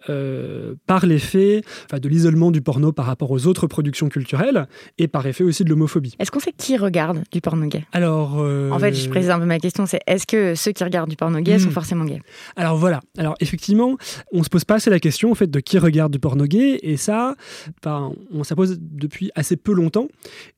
par 0.87 1.05
l'effet 1.05 1.61
de 1.91 2.07
l'isolement 2.07 2.51
du 2.51 2.61
porno 2.61 2.93
par 2.93 3.05
rapport 3.05 3.31
aux 3.31 3.47
autres 3.47 3.67
productions 3.67 4.07
culturelles, 4.07 4.69
et 4.97 5.09
par 5.09 5.27
effet 5.27 5.43
aussi 5.43 5.65
de 5.65 5.69
l'homophobie. 5.69 6.15
Est-ce 6.19 6.31
qu'on 6.31 6.39
sait 6.39 6.53
qui 6.55 6.77
regarde 6.77 7.21
du 7.33 7.41
porno 7.41 7.65
gay? 7.65 7.79
Gay 7.79 7.85
Alors, 7.91 8.35
en 8.37 8.79
fait, 8.79 8.93
je 8.93 9.09
précise 9.09 9.29
un 9.29 9.39
peu 9.39 9.45
ma 9.45 9.59
question, 9.59 9.85
c'est 9.85 9.99
est-ce 10.07 10.25
que 10.25 10.55
ceux 10.55 10.71
qui 10.71 10.85
regardent 10.85 11.09
du 11.09 11.17
porno 11.17 11.41
gay 11.41 11.59
sont 11.59 11.67
hmm. 11.67 11.71
forcément 11.71 12.05
gays? 12.05 12.21
Alors 12.55 12.77
voilà. 12.77 13.01
Alors 13.17 13.35
effectivement, 13.41 13.97
on 14.31 14.43
se 14.43 14.49
pose 14.49 14.63
pas 14.63 14.75
assez 14.75 14.89
la 14.89 15.01
question 15.01 15.31
en 15.31 15.35
fait 15.35 15.51
de 15.51 15.59
qui 15.59 15.77
regarde 15.77 16.13
du 16.13 16.19
porno 16.19 16.45
gay, 16.45 16.79
et 16.81 16.95
ça, 16.95 17.35
ben, 17.83 18.13
on 18.31 18.45
s'en 18.45 18.55
pose 18.55 18.77
depuis 18.79 19.31
assez 19.35 19.57
peu 19.57 19.73
longtemps. 19.73 20.07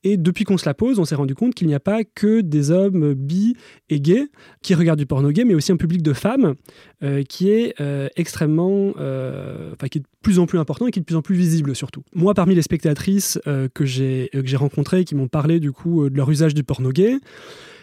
Et 0.04 0.16
depuis 0.16 0.44
qu'on 0.44 0.56
se 0.56 0.66
la 0.66 0.74
pose, 0.74 1.00
on 1.00 1.04
s'est 1.04 1.16
rendu 1.16 1.31
compte 1.34 1.54
qu'il 1.54 1.66
n'y 1.66 1.74
a 1.74 1.80
pas 1.80 2.04
que 2.04 2.40
des 2.40 2.70
hommes 2.70 3.14
bi 3.14 3.56
et 3.88 4.00
gays 4.00 4.28
qui 4.62 4.74
regardent 4.74 4.98
du 4.98 5.06
porno 5.06 5.30
gay, 5.30 5.44
mais 5.44 5.54
aussi 5.54 5.72
un 5.72 5.76
public 5.76 6.02
de 6.02 6.12
femmes 6.12 6.54
euh, 7.02 7.22
qui 7.22 7.50
est 7.50 7.74
euh, 7.80 8.08
extrêmement, 8.16 8.92
euh, 8.98 9.72
enfin 9.72 9.88
qui 9.88 9.98
est 9.98 10.02
de 10.02 10.06
plus 10.22 10.38
en 10.38 10.46
plus 10.46 10.58
important 10.58 10.86
et 10.86 10.90
qui 10.90 10.98
est 10.98 11.02
de 11.02 11.06
plus 11.06 11.16
en 11.16 11.22
plus 11.22 11.36
visible 11.36 11.74
surtout. 11.74 12.02
Moi, 12.14 12.34
parmi 12.34 12.54
les 12.54 12.62
spectatrices 12.62 13.40
que 13.74 13.84
j'ai 13.84 14.30
rencontrées, 14.54 15.04
qui 15.04 15.14
m'ont 15.14 15.28
parlé 15.28 15.60
du 15.60 15.72
coup 15.72 16.08
de 16.08 16.16
leur 16.16 16.30
usage 16.30 16.54
du 16.54 16.62
porno 16.64 16.90
gay 16.90 17.18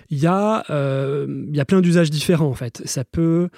il 0.09 0.19
y, 0.19 0.27
a, 0.27 0.63
il 0.69 1.55
y 1.55 1.59
a 1.59 1.65
plein 1.65 1.81
d'usages 1.81 2.09
différents 2.09 2.47
en 2.47 2.53
fait. 2.53 2.81
Ça 2.85 3.03
peut, 3.03 3.49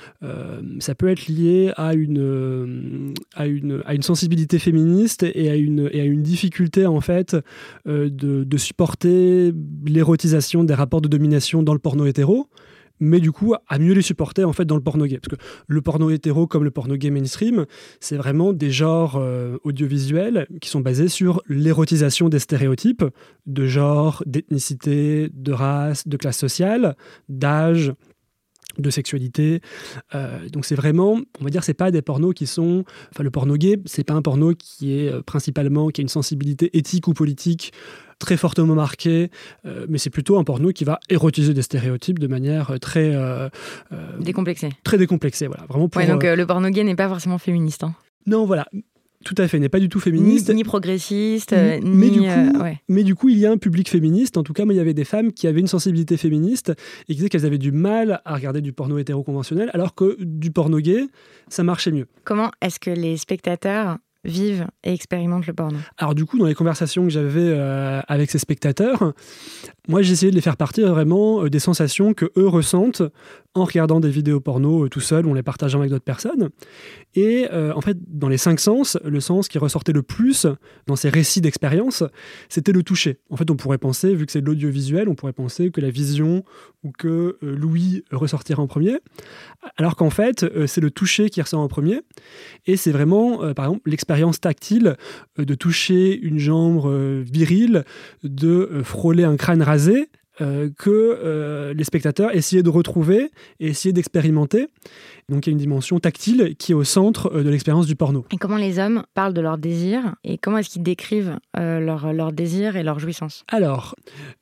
ça 0.79 0.95
peut 0.95 1.09
être 1.09 1.27
lié 1.27 1.71
à 1.77 1.93
une, 1.93 3.13
à, 3.35 3.47
une, 3.47 3.81
à 3.85 3.93
une 3.93 4.01
sensibilité 4.01 4.59
féministe 4.59 5.23
et 5.23 5.49
à 5.49 5.55
une, 5.55 5.89
et 5.91 6.01
à 6.01 6.05
une 6.05 6.21
difficulté 6.21 6.85
en 6.85 7.01
fait 7.01 7.37
de, 7.85 8.09
de 8.09 8.57
supporter 8.57 9.53
l'érotisation 9.85 10.63
des 10.63 10.73
rapports 10.73 11.01
de 11.01 11.07
domination 11.07 11.63
dans 11.63 11.73
le 11.73 11.79
porno 11.79 12.05
hétéro 12.05 12.47
mais 13.01 13.19
du 13.19 13.33
coup 13.33 13.53
à 13.67 13.79
mieux 13.79 13.93
les 13.93 14.01
supporter 14.01 14.47
en 14.47 14.53
fait 14.53 14.63
dans 14.63 14.75
le 14.75 14.81
porno 14.81 15.05
gay. 15.05 15.19
Parce 15.19 15.35
que 15.35 15.43
le 15.67 15.81
porno 15.81 16.09
hétéro 16.09 16.47
comme 16.47 16.63
le 16.63 16.71
porno 16.71 16.95
gay 16.95 17.09
mainstream, 17.09 17.65
c'est 17.99 18.15
vraiment 18.15 18.53
des 18.53 18.71
genres 18.71 19.17
euh, 19.17 19.57
audiovisuels 19.63 20.47
qui 20.61 20.69
sont 20.69 20.79
basés 20.79 21.09
sur 21.09 21.41
l'érotisation 21.49 22.29
des 22.29 22.39
stéréotypes 22.39 23.03
de 23.47 23.65
genre, 23.65 24.23
d'ethnicité, 24.25 25.29
de 25.33 25.51
race, 25.51 26.07
de 26.07 26.15
classe 26.15 26.37
sociale, 26.37 26.95
d'âge 27.27 27.91
de 28.77 28.89
sexualité. 28.89 29.61
Euh, 30.15 30.47
donc 30.49 30.65
c'est 30.65 30.75
vraiment, 30.75 31.19
on 31.39 31.43
va 31.43 31.49
dire, 31.49 31.63
c'est 31.63 31.73
pas 31.73 31.91
des 31.91 32.01
pornos 32.01 32.33
qui 32.33 32.47
sont, 32.47 32.85
enfin 33.11 33.23
le 33.23 33.31
porno 33.31 33.55
gay, 33.55 33.77
c'est 33.85 34.03
pas 34.03 34.13
un 34.13 34.21
porno 34.21 34.53
qui 34.55 34.93
est 34.93 35.09
euh, 35.09 35.21
principalement 35.21 35.89
qui 35.89 36.01
a 36.01 36.03
une 36.03 36.07
sensibilité 36.07 36.77
éthique 36.77 37.07
ou 37.07 37.13
politique 37.13 37.73
très 38.21 38.37
fortement 38.37 38.75
marqué, 38.75 39.29
euh, 39.65 39.85
mais 39.89 39.97
c'est 39.97 40.09
plutôt 40.09 40.37
un 40.37 40.43
porno 40.45 40.71
qui 40.71 40.85
va 40.85 40.99
érotiser 41.09 41.53
des 41.53 41.63
stéréotypes 41.63 42.19
de 42.19 42.27
manière 42.27 42.71
euh, 42.71 42.77
très 42.77 43.11
euh, 43.13 43.49
décomplexée. 44.19 44.69
Très 44.83 44.97
décomplexée, 44.97 45.47
voilà. 45.47 45.65
Vraiment 45.67 45.89
pour, 45.89 46.01
donc 46.01 46.23
le 46.23 46.45
porno 46.45 46.69
gay 46.69 46.83
n'est 46.83 46.95
pas 46.95 47.09
forcément 47.09 47.37
féministe. 47.37 47.83
Hein. 47.83 47.95
Non, 48.27 48.45
voilà. 48.45 48.67
Tout 49.25 49.35
à 49.37 49.47
fait, 49.47 49.59
n'est 49.59 49.69
pas 49.69 49.79
du 49.79 49.89
tout 49.89 49.99
féministe. 49.99 50.49
Ni, 50.51 50.63
progressiste, 50.63 51.53
mais, 51.53 52.09
du 52.09 52.21
coup, 52.21 52.63
mais 52.87 53.03
du 53.03 53.13
coup, 53.13 53.29
il 53.29 53.37
y 53.37 53.45
a 53.45 53.51
un 53.51 53.57
public 53.57 53.87
féministe. 53.87 54.35
En 54.37 54.41
tout 54.41 54.53
cas, 54.53 54.65
moi, 54.65 54.73
il 54.73 54.77
y 54.77 54.79
avait 54.79 54.95
des 54.95 55.03
femmes 55.03 55.31
qui 55.31 55.45
avaient 55.45 55.59
une 55.59 55.67
sensibilité 55.67 56.17
féministe 56.17 56.73
et 57.07 57.13
qui 57.13 57.17
disaient 57.17 57.29
qu'elles 57.29 57.45
avaient 57.45 57.59
du 57.59 57.71
mal 57.71 58.21
à 58.25 58.33
regarder 58.33 58.61
du 58.61 58.73
porno 58.73 58.97
hétéro-conventionnel, 58.97 59.69
alors 59.73 59.93
que 59.93 60.17
du 60.19 60.49
porno 60.49 60.79
gay, 60.79 61.05
ça 61.49 61.61
marchait 61.61 61.91
mieux. 61.91 62.07
Comment 62.23 62.51
est-ce 62.61 62.79
que 62.79 62.89
les 62.89 63.15
spectateurs 63.17 63.99
vivent 64.23 64.67
et 64.83 64.93
expérimentent 64.93 65.47
le 65.47 65.53
porno 65.53 65.77
Alors 65.97 66.13
du 66.13 66.25
coup, 66.25 66.37
dans 66.37 66.45
les 66.45 66.53
conversations 66.53 67.03
que 67.03 67.09
j'avais 67.09 67.39
euh, 67.39 68.01
avec 68.07 68.29
ces 68.29 68.37
spectateurs, 68.37 69.13
moi 69.87 70.01
j'ai 70.01 70.13
essayé 70.13 70.31
de 70.31 70.35
les 70.35 70.41
faire 70.41 70.57
partir 70.57 70.93
vraiment 70.93 71.43
euh, 71.43 71.49
des 71.49 71.59
sensations 71.59 72.13
que 72.13 72.31
eux 72.37 72.47
ressentent 72.47 73.01
en 73.53 73.65
regardant 73.65 73.99
des 73.99 74.09
vidéos 74.09 74.39
porno 74.39 74.85
euh, 74.85 74.89
tout 74.89 74.99
seul, 74.99 75.25
on 75.25 75.33
les 75.33 75.43
partageant 75.43 75.79
avec 75.79 75.91
d'autres 75.91 76.03
personnes. 76.03 76.49
Et 77.15 77.47
en 77.51 77.81
fait, 77.81 77.97
dans 78.07 78.29
les 78.29 78.37
cinq 78.37 78.59
sens, 78.59 78.97
le 79.03 79.19
sens 79.19 79.49
qui 79.49 79.57
ressortait 79.57 79.91
le 79.91 80.01
plus 80.01 80.47
dans 80.87 80.95
ces 80.95 81.09
récits 81.09 81.41
d'expérience, 81.41 82.03
c'était 82.47 82.71
le 82.71 82.83
toucher. 82.83 83.19
En 83.29 83.35
fait, 83.35 83.49
on 83.51 83.57
pourrait 83.57 83.77
penser, 83.77 84.15
vu 84.15 84.25
que 84.25 84.31
c'est 84.31 84.39
de 84.39 84.45
l'audiovisuel, 84.45 85.09
on 85.09 85.15
pourrait 85.15 85.33
penser 85.33 85.71
que 85.71 85.81
la 85.81 85.89
vision 85.89 86.45
ou 86.83 86.91
que 86.91 87.37
Louis 87.41 88.05
ressortirait 88.11 88.61
en 88.61 88.67
premier, 88.67 88.97
alors 89.75 89.97
qu'en 89.97 90.09
fait, 90.09 90.45
c'est 90.67 90.79
le 90.79 90.89
toucher 90.89 91.29
qui 91.29 91.41
ressort 91.41 91.59
en 91.59 91.67
premier. 91.67 91.99
Et 92.65 92.77
c'est 92.77 92.91
vraiment, 92.91 93.53
par 93.53 93.65
exemple, 93.65 93.89
l'expérience 93.89 94.10
tactile 94.39 94.97
euh, 95.39 95.45
de 95.45 95.55
toucher 95.55 96.19
une 96.19 96.39
jambe 96.39 96.85
euh, 96.85 97.23
virile, 97.25 97.85
de 98.23 98.69
euh, 98.71 98.83
frôler 98.83 99.23
un 99.23 99.37
crâne 99.37 99.61
rasé, 99.61 100.09
que 100.77 101.71
les 101.75 101.83
spectateurs 101.83 102.33
essayaient 102.35 102.63
de 102.63 102.69
retrouver 102.69 103.31
et 103.59 103.67
essayaient 103.67 103.93
d'expérimenter. 103.93 104.67
Donc 105.31 105.47
il 105.47 105.49
y 105.49 105.51
a 105.51 105.53
une 105.53 105.59
dimension 105.59 105.99
tactile 105.99 106.55
qui 106.57 106.73
est 106.73 106.75
au 106.75 106.83
centre 106.83 107.31
euh, 107.33 107.43
de 107.43 107.49
l'expérience 107.49 107.87
du 107.87 107.95
porno. 107.95 108.25
Et 108.31 108.37
comment 108.37 108.57
les 108.57 108.79
hommes 108.79 109.03
parlent 109.13 109.33
de 109.33 109.39
leur 109.39 109.57
désir 109.57 110.15
et 110.23 110.37
comment 110.37 110.57
est-ce 110.57 110.69
qu'ils 110.69 110.83
décrivent 110.83 111.37
euh, 111.57 111.79
leur, 111.79 112.11
leur, 112.11 112.33
désir 112.33 112.75
et 112.75 112.83
leur 112.83 112.99
jouissance? 112.99 113.45
Alors, 113.47 113.95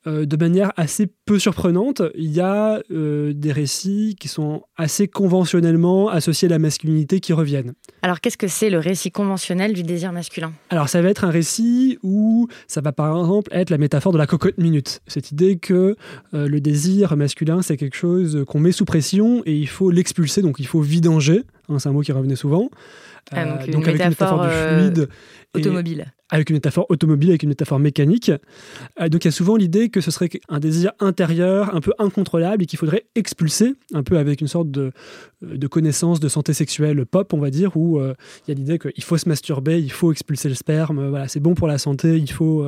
euh, 0.06 0.26
de 0.26 0.36
manière 0.36 0.72
assez 0.76 1.06
peu 1.26 1.38
surprenante, 1.38 2.02
il 2.16 2.32
y 2.32 2.40
a 2.40 2.80
des 2.90 3.52
récits 3.52 4.16
qui 4.18 4.26
sont 4.26 4.62
assez 4.76 5.06
conventionnellement 5.06 6.08
associés 6.08 6.48
à 6.48 6.50
la 6.50 6.58
masculinité 6.58 7.20
qui 7.20 7.32
reviennent. 7.32 7.72
Alors 8.02 8.20
qu'est-ce 8.20 8.36
que 8.36 8.48
c'est 8.48 8.70
le 8.70 8.78
récit 8.78 9.12
conventionnel 9.12 9.72
du 9.72 9.82
désir 9.82 10.12
masculin? 10.12 10.52
Alors 10.70 10.88
ça 10.88 11.00
va 11.02 11.08
être 11.08 11.24
un 11.24 11.30
récit 11.30 11.98
où 12.02 12.48
ça 12.66 12.80
va 12.80 12.92
par 12.92 13.16
exemple 13.16 13.50
être 13.52 13.70
la 13.70 13.78
métaphore 13.78 14.12
de 14.12 14.18
la 14.18 14.26
cocotte 14.26 14.58
minute. 14.58 15.00
Cette 15.06 15.30
idée 15.30 15.58
que 15.58 15.89
le 16.32 16.58
désir 16.60 17.16
masculin 17.16 17.62
c'est 17.62 17.76
quelque 17.76 17.96
chose 17.96 18.44
qu'on 18.46 18.60
met 18.60 18.72
sous 18.72 18.84
pression 18.84 19.42
et 19.46 19.54
il 19.54 19.68
faut 19.68 19.90
l'expulser, 19.90 20.42
donc 20.42 20.58
il 20.58 20.66
faut 20.66 20.80
vidanger, 20.80 21.44
hein, 21.68 21.78
c'est 21.78 21.88
un 21.88 21.92
mot 21.92 22.00
qui 22.00 22.12
revenait 22.12 22.36
souvent. 22.36 22.70
Ah, 23.32 23.44
donc, 23.66 23.86
euh, 23.86 23.90
avec 23.90 24.02
une 24.02 24.08
métaphore 24.08 24.46
du 24.46 24.50
fluide. 24.50 25.08
Automobile 25.54 26.12
avec 26.30 26.50
une 26.50 26.56
métaphore 26.56 26.86
automobile, 26.88 27.30
avec 27.30 27.42
une 27.42 27.48
métaphore 27.50 27.78
mécanique. 27.78 28.30
Euh, 29.00 29.08
donc 29.08 29.24
il 29.24 29.26
y 29.26 29.28
a 29.28 29.32
souvent 29.32 29.56
l'idée 29.56 29.88
que 29.90 30.00
ce 30.00 30.10
serait 30.10 30.30
un 30.48 30.60
désir 30.60 30.92
intérieur, 31.00 31.74
un 31.74 31.80
peu 31.80 31.92
incontrôlable, 31.98 32.62
et 32.62 32.66
qu'il 32.66 32.78
faudrait 32.78 33.06
expulser, 33.14 33.74
un 33.92 34.02
peu 34.02 34.18
avec 34.18 34.40
une 34.40 34.48
sorte 34.48 34.70
de, 34.70 34.92
euh, 35.42 35.56
de 35.56 35.66
connaissance 35.66 36.20
de 36.20 36.28
santé 36.28 36.54
sexuelle 36.54 37.04
pop, 37.04 37.32
on 37.32 37.38
va 37.38 37.50
dire, 37.50 37.76
où 37.76 37.98
euh, 37.98 38.14
il 38.46 38.50
y 38.50 38.52
a 38.52 38.54
l'idée 38.54 38.78
qu'il 38.78 39.04
faut 39.04 39.18
se 39.18 39.28
masturber, 39.28 39.80
il 39.80 39.92
faut 39.92 40.12
expulser 40.12 40.48
le 40.48 40.54
sperme, 40.54 41.08
voilà, 41.08 41.28
c'est 41.28 41.40
bon 41.40 41.54
pour 41.54 41.66
la 41.66 41.78
santé, 41.78 42.16
il 42.16 42.30
faut 42.30 42.66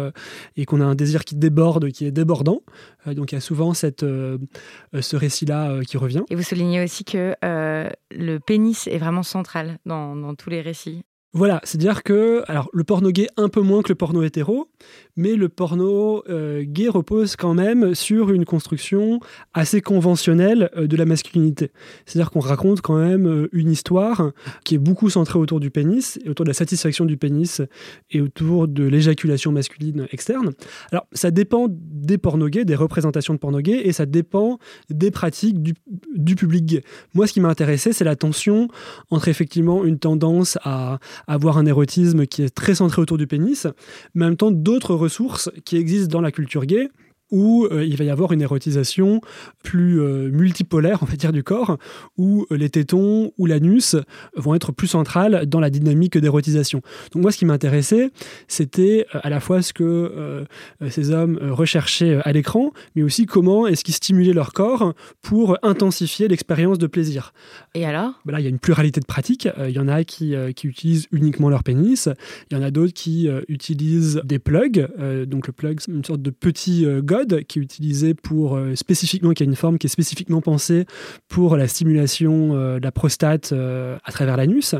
et 0.56 0.64
qu'on 0.64 0.80
a 0.80 0.84
un 0.84 0.94
désir 0.94 1.24
qui 1.24 1.34
déborde, 1.34 1.90
qui 1.90 2.04
est 2.04 2.10
débordant. 2.10 2.62
donc 3.06 3.32
il 3.32 3.34
y 3.36 3.38
a 3.38 3.40
souvent 3.40 3.74
cette, 3.74 4.00
ce 4.02 5.16
récit-là 5.16 5.80
qui 5.86 5.96
revient. 5.96 6.22
Et 6.30 6.34
vous 6.34 6.42
soulignez 6.42 6.82
aussi 6.82 7.04
que 7.04 7.34
le 7.42 8.38
pénis 8.38 8.86
est 8.86 8.98
vraiment 8.98 9.22
central 9.22 9.78
dans, 9.86 10.16
dans 10.16 10.34
tous 10.34 10.50
les 10.50 10.60
récits. 10.60 11.02
Voilà, 11.34 11.62
c'est-à-dire 11.64 12.02
que 12.02 12.42
alors 12.46 12.68
le 12.74 12.84
porno 12.84 13.10
gay 13.10 13.26
un 13.38 13.48
peu 13.48 13.62
moins 13.62 13.80
que 13.80 13.88
le 13.88 13.94
porno 13.94 14.22
hétéro, 14.22 14.68
mais 15.16 15.34
le 15.34 15.48
porno 15.48 16.22
euh, 16.28 16.62
gay 16.62 16.90
repose 16.90 17.36
quand 17.36 17.54
même 17.54 17.94
sur 17.94 18.32
une 18.32 18.44
construction 18.44 19.18
assez 19.54 19.80
conventionnelle 19.80 20.68
euh, 20.76 20.86
de 20.86 20.94
la 20.94 21.06
masculinité. 21.06 21.70
C'est-à-dire 22.04 22.30
qu'on 22.30 22.40
raconte 22.40 22.82
quand 22.82 22.98
même 22.98 23.26
euh, 23.26 23.48
une 23.52 23.70
histoire 23.70 24.32
qui 24.64 24.74
est 24.74 24.78
beaucoup 24.78 25.08
centrée 25.08 25.38
autour 25.38 25.58
du 25.58 25.70
pénis, 25.70 26.18
et 26.22 26.28
autour 26.28 26.44
de 26.44 26.50
la 26.50 26.54
satisfaction 26.54 27.06
du 27.06 27.16
pénis 27.16 27.62
et 28.10 28.20
autour 28.20 28.68
de 28.68 28.84
l'éjaculation 28.84 29.52
masculine 29.52 30.06
externe. 30.12 30.50
Alors 30.90 31.06
ça 31.12 31.30
dépend 31.30 31.66
des 31.70 32.18
porno 32.18 32.48
gays, 32.48 32.66
des 32.66 32.76
représentations 32.76 33.32
de 33.32 33.38
porno 33.38 33.60
gay, 33.60 33.80
et 33.86 33.92
ça 33.92 34.04
dépend 34.04 34.58
des 34.90 35.10
pratiques 35.10 35.62
du, 35.62 35.72
du 36.14 36.36
public 36.36 36.66
gay. 36.66 36.84
Moi, 37.14 37.26
ce 37.26 37.32
qui 37.32 37.40
m'a 37.40 37.48
intéressé, 37.48 37.94
c'est 37.94 38.04
la 38.04 38.16
tension 38.16 38.68
entre 39.10 39.28
effectivement 39.28 39.82
une 39.82 39.98
tendance 39.98 40.58
à 40.62 40.98
avoir 41.26 41.58
un 41.58 41.66
érotisme 41.66 42.26
qui 42.26 42.42
est 42.42 42.54
très 42.54 42.74
centré 42.74 43.00
autour 43.02 43.18
du 43.18 43.26
pénis, 43.26 43.66
mais 44.14 44.24
en 44.24 44.28
même 44.28 44.36
temps 44.36 44.50
d'autres 44.50 44.94
ressources 44.94 45.50
qui 45.64 45.76
existent 45.76 46.12
dans 46.12 46.20
la 46.20 46.32
culture 46.32 46.66
gay 46.66 46.88
où 47.32 47.66
euh, 47.72 47.84
il 47.84 47.96
va 47.96 48.04
y 48.04 48.10
avoir 48.10 48.30
une 48.32 48.42
érotisation 48.42 49.20
plus 49.64 50.00
euh, 50.00 50.30
multipolaire, 50.30 50.98
on 51.02 51.06
va 51.06 51.16
dire, 51.16 51.32
du 51.32 51.42
corps, 51.42 51.78
où 52.16 52.46
euh, 52.52 52.56
les 52.56 52.68
tétons 52.68 53.32
ou 53.38 53.46
l'anus 53.46 53.96
vont 54.36 54.54
être 54.54 54.70
plus 54.70 54.86
centrales 54.86 55.46
dans 55.46 55.58
la 55.58 55.70
dynamique 55.70 56.18
d'érotisation. 56.18 56.82
Donc 57.12 57.22
moi, 57.22 57.32
ce 57.32 57.38
qui 57.38 57.46
m'intéressait, 57.46 58.10
c'était 58.46 59.06
à 59.12 59.30
la 59.30 59.40
fois 59.40 59.62
ce 59.62 59.72
que 59.72 60.44
ces 60.90 61.10
hommes 61.10 61.38
recherchaient 61.40 62.20
à 62.24 62.32
l'écran, 62.32 62.72
mais 62.94 63.02
aussi 63.02 63.24
comment 63.24 63.66
est-ce 63.66 63.82
qu'ils 63.82 63.94
stimulaient 63.94 64.34
leur 64.34 64.52
corps 64.52 64.94
pour 65.22 65.56
intensifier 65.62 66.28
l'expérience 66.28 66.78
de 66.78 66.86
plaisir. 66.86 67.32
Et 67.74 67.86
alors? 67.86 68.20
Ben 68.26 68.32
Là, 68.32 68.40
il 68.40 68.42
y 68.42 68.46
a 68.46 68.50
une 68.50 68.58
pluralité 68.58 69.00
de 69.00 69.06
pratiques. 69.06 69.48
Il 69.66 69.72
y 69.72 69.78
en 69.78 69.88
a 69.88 70.04
qui, 70.04 70.34
qui 70.54 70.66
utilisent 70.66 71.06
uniquement 71.12 71.48
leur 71.48 71.62
pénis, 71.62 72.08
il 72.50 72.56
y 72.56 72.60
en 72.60 72.62
a 72.62 72.70
d'autres 72.70 72.92
qui 72.92 73.28
utilisent 73.48 74.20
des 74.24 74.38
plugs. 74.38 74.86
donc 75.26 75.46
le 75.46 75.52
plug, 75.52 75.80
c'est 75.80 75.92
une 75.92 76.04
sorte 76.04 76.22
de 76.22 76.30
petit 76.30 76.84
god 77.02 77.21
qui 77.26 77.58
est 77.58 77.62
utilisé 77.62 78.14
pour 78.14 78.56
euh, 78.56 78.74
spécifiquement, 78.74 79.32
qui 79.32 79.42
a 79.42 79.46
une 79.46 79.56
forme 79.56 79.78
qui 79.78 79.86
est 79.86 79.90
spécifiquement 79.90 80.40
pensée 80.40 80.86
pour 81.28 81.56
la 81.56 81.68
stimulation 81.68 82.54
euh, 82.54 82.78
de 82.78 82.84
la 82.84 82.92
prostate 82.92 83.52
euh, 83.52 83.96
à 84.04 84.12
travers 84.12 84.36
l'anus. 84.36 84.74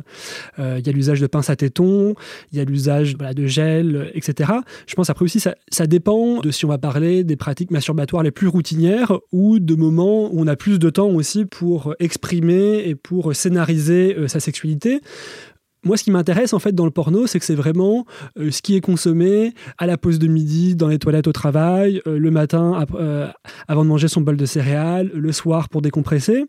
Il 0.59 0.87
y 0.87 0.89
a 0.89 0.93
l'usage 0.93 1.21
de 1.21 1.27
pinces 1.27 1.51
à 1.51 1.57
tétons, 1.57 2.15
il 2.53 2.59
y 2.59 2.61
a 2.61 2.65
l'usage 2.65 3.17
de 3.17 3.47
gel, 3.47 4.11
etc. 4.15 4.53
Je 4.87 4.95
pense 4.95 5.11
après 5.11 5.25
aussi, 5.25 5.41
ça, 5.41 5.55
ça 5.71 5.87
dépend 5.87 6.41
de 6.41 6.51
si 6.51 6.65
on 6.65 6.69
va 6.69 6.79
parler 6.79 7.25
des 7.25 7.37
pratiques 7.37 7.71
masturbatoires 7.71 8.23
les 8.23 8.31
plus 8.31 8.49
routinières 8.49 9.19
ou 9.33 9.59
de 9.59 9.75
moments 9.75 10.33
où 10.33 10.41
on 10.41 10.47
a 10.47 10.57
plus 10.57 10.79
de 10.79 10.91
temps 10.91 11.09
aussi 11.09 11.45
pour 11.45 11.95
exprimer 11.99 12.83
et 12.87 12.95
pour 12.95 13.35
scénariser 13.35 14.17
sa 14.29 14.41
sexualité 14.41 15.01
Moi, 15.85 15.97
ce 15.97 16.05
qui 16.05 16.13
m'intéresse 16.13 16.53
en 16.53 16.61
fait 16.61 16.73
dans 16.73 16.85
le 16.85 16.93
porno, 16.93 17.27
c'est 17.27 17.41
que 17.41 17.45
c'est 17.45 17.57
vraiment 17.57 18.07
euh, 18.39 18.53
ce 18.53 18.63
qui 18.63 18.77
est 18.77 18.81
consommé 18.81 19.53
à 19.79 19.87
la 19.87 19.99
pause 19.99 20.21
de 20.21 20.29
midi, 20.29 20.77
dans 20.77 20.87
les 20.87 20.99
toilettes 20.99 21.27
au 21.27 21.33
travail, 21.33 22.01
euh, 22.07 22.19
le 22.19 22.31
matin 22.31 22.87
euh, 22.95 23.29
avant 23.67 23.83
de 23.83 23.89
manger 23.89 24.07
son 24.07 24.21
bol 24.21 24.37
de 24.37 24.47
céréales, 24.47 25.11
le 25.13 25.33
soir 25.33 25.69
pour 25.69 25.83
décompresser. 25.83 26.45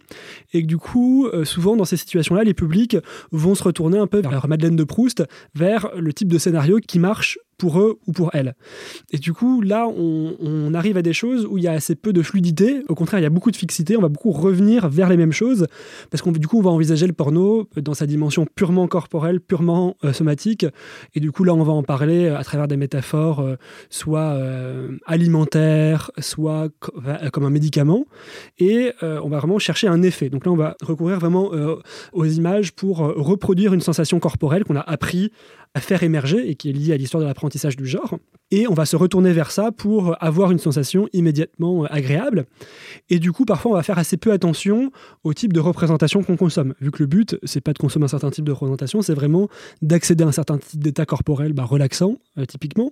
Et 0.53 0.61
que 0.61 0.67
du 0.67 0.77
coup, 0.77 1.27
souvent 1.43 1.75
dans 1.75 1.85
ces 1.85 1.97
situations-là, 1.97 2.43
les 2.43 2.53
publics 2.53 2.97
vont 3.31 3.55
se 3.55 3.63
retourner 3.63 3.97
un 3.97 4.07
peu 4.07 4.19
vers 4.19 4.31
leur 4.31 4.47
Madeleine 4.47 4.75
de 4.75 4.83
Proust, 4.83 5.23
vers 5.55 5.89
le 5.97 6.13
type 6.13 6.27
de 6.27 6.37
scénario 6.37 6.79
qui 6.85 6.99
marche 6.99 7.39
pour 7.57 7.79
eux 7.79 7.99
ou 8.07 8.11
pour 8.11 8.31
elles. 8.33 8.55
Et 9.11 9.17
du 9.17 9.33
coup, 9.33 9.61
là, 9.61 9.87
on, 9.87 10.73
arrive 10.73 10.97
à 10.97 11.01
des 11.01 11.13
choses 11.13 11.45
où 11.45 11.57
il 11.57 11.63
y 11.63 11.67
a 11.67 11.73
assez 11.73 11.95
peu 11.95 12.13
de 12.13 12.21
fluidité. 12.21 12.83
Au 12.89 12.95
contraire, 12.95 13.19
il 13.19 13.23
y 13.23 13.27
a 13.27 13.29
beaucoup 13.29 13.51
de 13.51 13.55
fixité. 13.55 13.95
On 13.95 14.01
va 14.01 14.09
beaucoup 14.09 14.31
revenir 14.31 14.89
vers 14.89 15.07
les 15.07 15.17
mêmes 15.17 15.31
choses 15.31 15.67
parce 16.09 16.21
qu'on 16.21 16.31
du 16.31 16.47
coup, 16.47 16.59
on 16.59 16.63
va 16.63 16.71
envisager 16.71 17.05
le 17.05 17.13
porno 17.13 17.69
dans 17.75 17.93
sa 17.93 18.05
dimension 18.05 18.45
purement 18.55 18.87
corporelle, 18.87 19.39
purement 19.39 19.95
euh, 20.03 20.13
somatique. 20.13 20.65
Et 21.13 21.19
du 21.19 21.31
coup, 21.31 21.43
là, 21.43 21.53
on 21.53 21.63
va 21.63 21.73
en 21.73 21.83
parler 21.83 22.25
euh, 22.25 22.37
à 22.37 22.43
travers 22.43 22.67
des 22.67 22.77
métaphores, 22.77 23.39
euh, 23.39 23.55
soit 23.89 24.37
alimentaires, 25.05 26.11
soit 26.17 26.69
comme 27.31 27.43
un 27.43 27.49
médicament. 27.49 28.05
Et 28.57 28.91
on 29.01 29.29
va 29.29 29.37
vraiment 29.37 29.59
chercher 29.59 29.87
un 29.87 30.01
effet. 30.01 30.29
Donc 30.29 30.45
là, 30.45 30.51
on 30.51 30.55
va 30.55 30.75
recourir 30.81 31.19
vraiment 31.19 31.51
aux 32.13 32.25
images 32.25 32.73
pour 32.73 32.97
reproduire 32.97 33.73
une 33.73 33.81
sensation 33.81 34.19
corporelle 34.19 34.63
qu'on 34.63 34.75
a 34.75 34.81
appris 34.81 35.31
à 35.73 35.79
faire 35.79 36.03
émerger 36.03 36.49
et 36.49 36.55
qui 36.55 36.69
est 36.69 36.73
lié 36.73 36.93
à 36.93 36.97
l'histoire 36.97 37.21
de 37.21 37.27
l'apprentissage 37.43 37.75
du 37.75 37.85
genre. 37.85 38.17
Et 38.51 38.67
on 38.67 38.73
va 38.73 38.85
se 38.85 38.95
retourner 38.95 39.33
vers 39.33 39.51
ça 39.51 39.71
pour 39.71 40.15
avoir 40.23 40.51
une 40.51 40.59
sensation 40.59 41.09
immédiatement 41.11 41.83
euh, 41.83 41.87
agréable. 41.89 42.45
Et 43.09 43.19
du 43.19 43.31
coup, 43.31 43.45
parfois, 43.45 43.71
on 43.71 43.75
va 43.75 43.83
faire 43.83 43.97
assez 43.97 44.15
peu 44.15 44.31
attention 44.31 44.91
au 45.23 45.33
type 45.33 45.51
de 45.51 45.59
représentation 45.59 46.23
qu'on 46.23 46.37
consomme. 46.37 46.73
Vu 46.79 46.91
que 46.91 47.03
le 47.03 47.07
but, 47.07 47.37
c'est 47.43 47.61
pas 47.61 47.73
de 47.73 47.79
consommer 47.79 48.05
un 48.05 48.09
certain 48.09 48.31
type 48.31 48.45
de 48.45 48.51
représentation, 48.51 49.01
c'est 49.01 49.13
vraiment 49.13 49.49
d'accéder 49.81 50.23
à 50.23 50.27
un 50.27 50.31
certain 50.31 50.57
type 50.57 50.81
d'état 50.81 51.05
corporel 51.05 51.53
bah, 51.53 51.63
relaxant, 51.63 52.17
euh, 52.37 52.45
typiquement. 52.45 52.91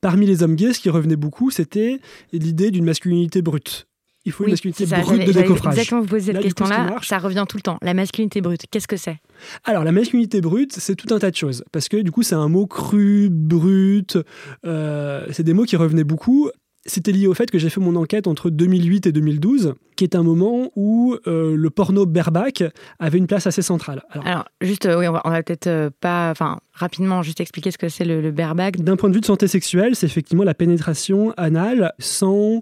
Parmi 0.00 0.26
les 0.26 0.42
hommes 0.42 0.56
gays, 0.56 0.74
ce 0.74 0.80
qui 0.80 0.90
revenait 0.90 1.16
beaucoup, 1.16 1.50
c'était 1.50 2.00
l'idée 2.32 2.70
d'une 2.70 2.84
masculinité 2.84 3.40
brute 3.40 3.86
il 4.24 4.32
faut 4.32 4.44
une 4.44 4.50
masculinité 4.50 4.86
brute 4.86 5.26
de 5.26 5.32
décoffrage. 5.32 5.72
Exactement, 5.74 6.00
vous 6.02 6.06
posez 6.06 6.32
cette 6.32 6.42
question-là, 6.42 6.96
ça 7.02 7.18
revient 7.18 7.44
tout 7.48 7.56
le 7.56 7.62
temps. 7.62 7.78
La 7.82 7.94
masculinité 7.94 8.40
brute, 8.40 8.66
qu'est-ce 8.70 8.88
que 8.88 8.96
c'est? 8.96 9.18
Alors, 9.64 9.84
la 9.84 9.92
masculinité 9.92 10.40
brute, 10.40 10.74
c'est 10.76 10.94
tout 10.94 11.12
un 11.14 11.18
tas 11.18 11.30
de 11.30 11.36
choses. 11.36 11.64
Parce 11.72 11.88
que 11.88 11.96
du 11.96 12.10
coup, 12.10 12.22
c'est 12.22 12.34
un 12.34 12.48
mot 12.48 12.66
cru, 12.66 13.28
brut. 13.30 14.18
Euh, 14.66 15.26
c'est 15.30 15.42
des 15.42 15.54
mots 15.54 15.64
qui 15.64 15.76
revenaient 15.76 16.04
beaucoup. 16.04 16.50
C'était 16.90 17.12
lié 17.12 17.28
au 17.28 17.34
fait 17.34 17.52
que 17.52 17.58
j'ai 17.60 17.70
fait 17.70 17.80
mon 17.80 17.94
enquête 17.94 18.26
entre 18.26 18.50
2008 18.50 19.06
et 19.06 19.12
2012, 19.12 19.74
qui 19.94 20.02
est 20.02 20.16
un 20.16 20.24
moment 20.24 20.72
où 20.74 21.14
euh, 21.28 21.54
le 21.56 21.70
porno 21.70 22.04
berbac 22.04 22.64
avait 22.98 23.18
une 23.18 23.28
place 23.28 23.46
assez 23.46 23.62
centrale. 23.62 24.02
Alors, 24.10 24.46
juste, 24.60 24.86
euh, 24.86 24.98
oui, 24.98 25.06
on 25.06 25.12
va, 25.12 25.42
peut-être 25.44 25.68
euh, 25.68 25.90
pas, 26.00 26.32
enfin, 26.32 26.58
rapidement, 26.72 27.22
juste 27.22 27.40
expliquer 27.40 27.70
ce 27.70 27.78
que 27.78 27.88
c'est 27.88 28.04
le, 28.04 28.20
le 28.20 28.32
berbac. 28.32 28.78
D'un 28.78 28.96
point 28.96 29.08
de 29.08 29.14
vue 29.14 29.20
de 29.20 29.26
santé 29.26 29.46
sexuelle, 29.46 29.94
c'est 29.94 30.06
effectivement 30.06 30.42
la 30.42 30.54
pénétration 30.54 31.32
anale 31.36 31.92
sans 32.00 32.60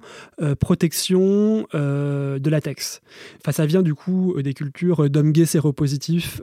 protection 0.61 1.67
de 1.73 2.51
latex. 2.51 3.01
Enfin, 3.41 3.53
ça 3.53 3.65
vient 3.65 3.83
du 3.83 3.95
coup 3.95 4.35
des 4.43 4.53
cultures 4.53 5.09
d'hommes 5.09 5.33
gays 5.33 5.47
séropositifs 5.47 6.43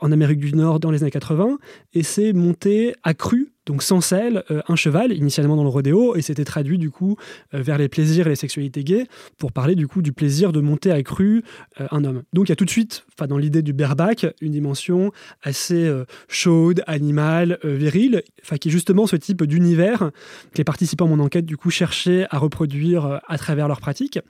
en 0.00 0.10
Amérique 0.10 0.40
du 0.40 0.54
Nord 0.54 0.80
dans 0.80 0.90
les 0.90 1.02
années 1.02 1.10
80, 1.10 1.58
et 1.92 2.02
c'est 2.02 2.32
monté 2.32 2.94
accru 3.02 3.47
donc 3.68 3.82
sans 3.82 4.00
sel, 4.00 4.44
euh, 4.50 4.62
un 4.66 4.76
cheval, 4.76 5.12
initialement 5.12 5.54
dans 5.54 5.62
le 5.62 5.68
rodéo, 5.68 6.16
et 6.16 6.22
c'était 6.22 6.46
traduit 6.46 6.78
du 6.78 6.90
coup 6.90 7.16
euh, 7.52 7.60
vers 7.60 7.76
les 7.76 7.88
plaisirs 7.88 8.26
et 8.26 8.30
les 8.30 8.36
sexualités 8.36 8.82
gays, 8.82 9.06
pour 9.36 9.52
parler 9.52 9.74
du 9.74 9.86
coup 9.86 10.00
du 10.00 10.12
plaisir 10.12 10.52
de 10.52 10.60
monter 10.60 10.90
à 10.90 11.02
cru 11.02 11.44
euh, 11.78 11.86
un 11.90 12.02
homme. 12.02 12.22
Donc 12.32 12.48
il 12.48 12.48
y 12.48 12.52
a 12.52 12.56
tout 12.56 12.64
de 12.64 12.70
suite, 12.70 13.04
dans 13.28 13.36
l'idée 13.36 13.60
du 13.60 13.74
bareback, 13.74 14.26
une 14.40 14.52
dimension 14.52 15.12
assez 15.42 15.92
chaude, 16.28 16.82
animale, 16.86 17.58
virile, 17.64 18.22
qui 18.60 18.68
est 18.68 18.70
justement 18.70 19.06
ce 19.08 19.16
type 19.16 19.42
d'univers 19.42 20.12
que 20.52 20.58
les 20.58 20.64
participants 20.64 21.06
à 21.06 21.08
mon 21.08 21.18
enquête 21.18 21.44
du 21.44 21.56
coup 21.56 21.70
cherchaient 21.70 22.26
à 22.30 22.38
reproduire 22.38 23.20
à 23.26 23.38
travers 23.38 23.66
leurs 23.66 23.80
pratiques. 23.80 24.20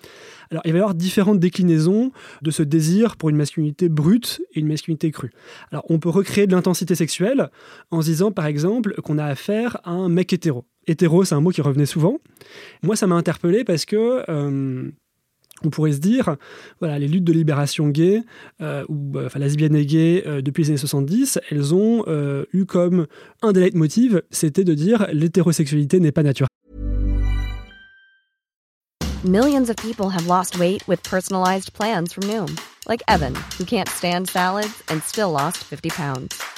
Alors, 0.50 0.62
il 0.64 0.73
va 0.73 0.78
y 0.78 0.80
avoir 0.80 0.95
différentes 0.95 1.40
déclinaisons 1.40 2.11
de 2.40 2.50
ce 2.50 2.62
désir 2.62 3.16
pour 3.16 3.28
une 3.28 3.37
masculinité 3.37 3.88
brute 3.88 4.40
et 4.54 4.61
une 4.61 4.68
masculinité 4.68 5.11
crue. 5.11 5.33
Alors, 5.71 5.85
on 5.90 5.99
peut 5.99 6.09
recréer 6.09 6.47
de 6.47 6.52
l'intensité 6.52 6.95
sexuelle 6.95 7.50
en 7.90 8.00
se 8.00 8.07
disant, 8.07 8.33
par 8.33 8.47
exemple, 8.47 8.95
qu'on 9.02 9.18
a 9.18 9.27
affaire 9.28 9.78
à 9.85 9.90
un 9.90 10.08
mec 10.08 10.32
hétéro. 10.32 10.64
Hétéro, 10.87 11.25
c'est 11.25 11.35
un 11.35 11.40
mot 11.40 11.50
qui 11.50 11.61
revenait 11.61 11.87
souvent. 11.87 12.18
Moi, 12.82 12.97
ça 12.97 13.06
m'a 13.06 13.16
interpellé 13.16 13.64
parce 13.64 13.85
que. 13.85 14.25
Euh, 14.28 14.90
on 15.64 15.70
pourrait 15.70 15.90
se 15.90 15.99
dire, 15.99 16.37
voilà, 16.78 17.00
les 17.00 17.08
luttes 17.08 17.25
de 17.25 17.32
libération 17.32 17.88
gay, 17.88 18.23
euh, 18.61 18.85
ou 18.88 19.12
enfin 19.18 19.40
lesbienne 19.40 19.75
et 19.75 19.85
gay 19.85 20.23
depuis 20.40 20.62
les 20.62 20.68
années 20.70 20.78
70, 20.78 21.40
elles 21.50 21.75
ont 21.75 22.04
euh, 22.06 22.44
eu 22.52 22.64
comme 22.64 23.08
un 23.42 23.50
des 23.50 23.62
leitmotivs, 23.62 24.23
c'était 24.30 24.62
de 24.62 24.75
dire 24.75 25.08
l'hétérosexualité 25.12 25.99
n'est 25.99 26.12
pas 26.12 26.23
naturelle. 26.23 26.47
Millions 29.25 29.68
of 29.68 29.75
people 29.76 30.11
have 30.11 30.28
lost 30.28 30.61
weight 30.61 30.87
with 30.87 31.02
personalized 31.02 31.72
plans 31.72 32.12
from 32.12 32.29
Noom, 32.29 32.57
like 32.87 33.03
Evan, 33.09 33.35
who 33.59 33.64
can't 33.64 33.88
stand 33.88 34.29
salads 34.29 34.81
and 34.88 35.03
still 35.03 35.33
lost 35.33 35.59
50 35.64 35.88
pounds. 35.90 36.58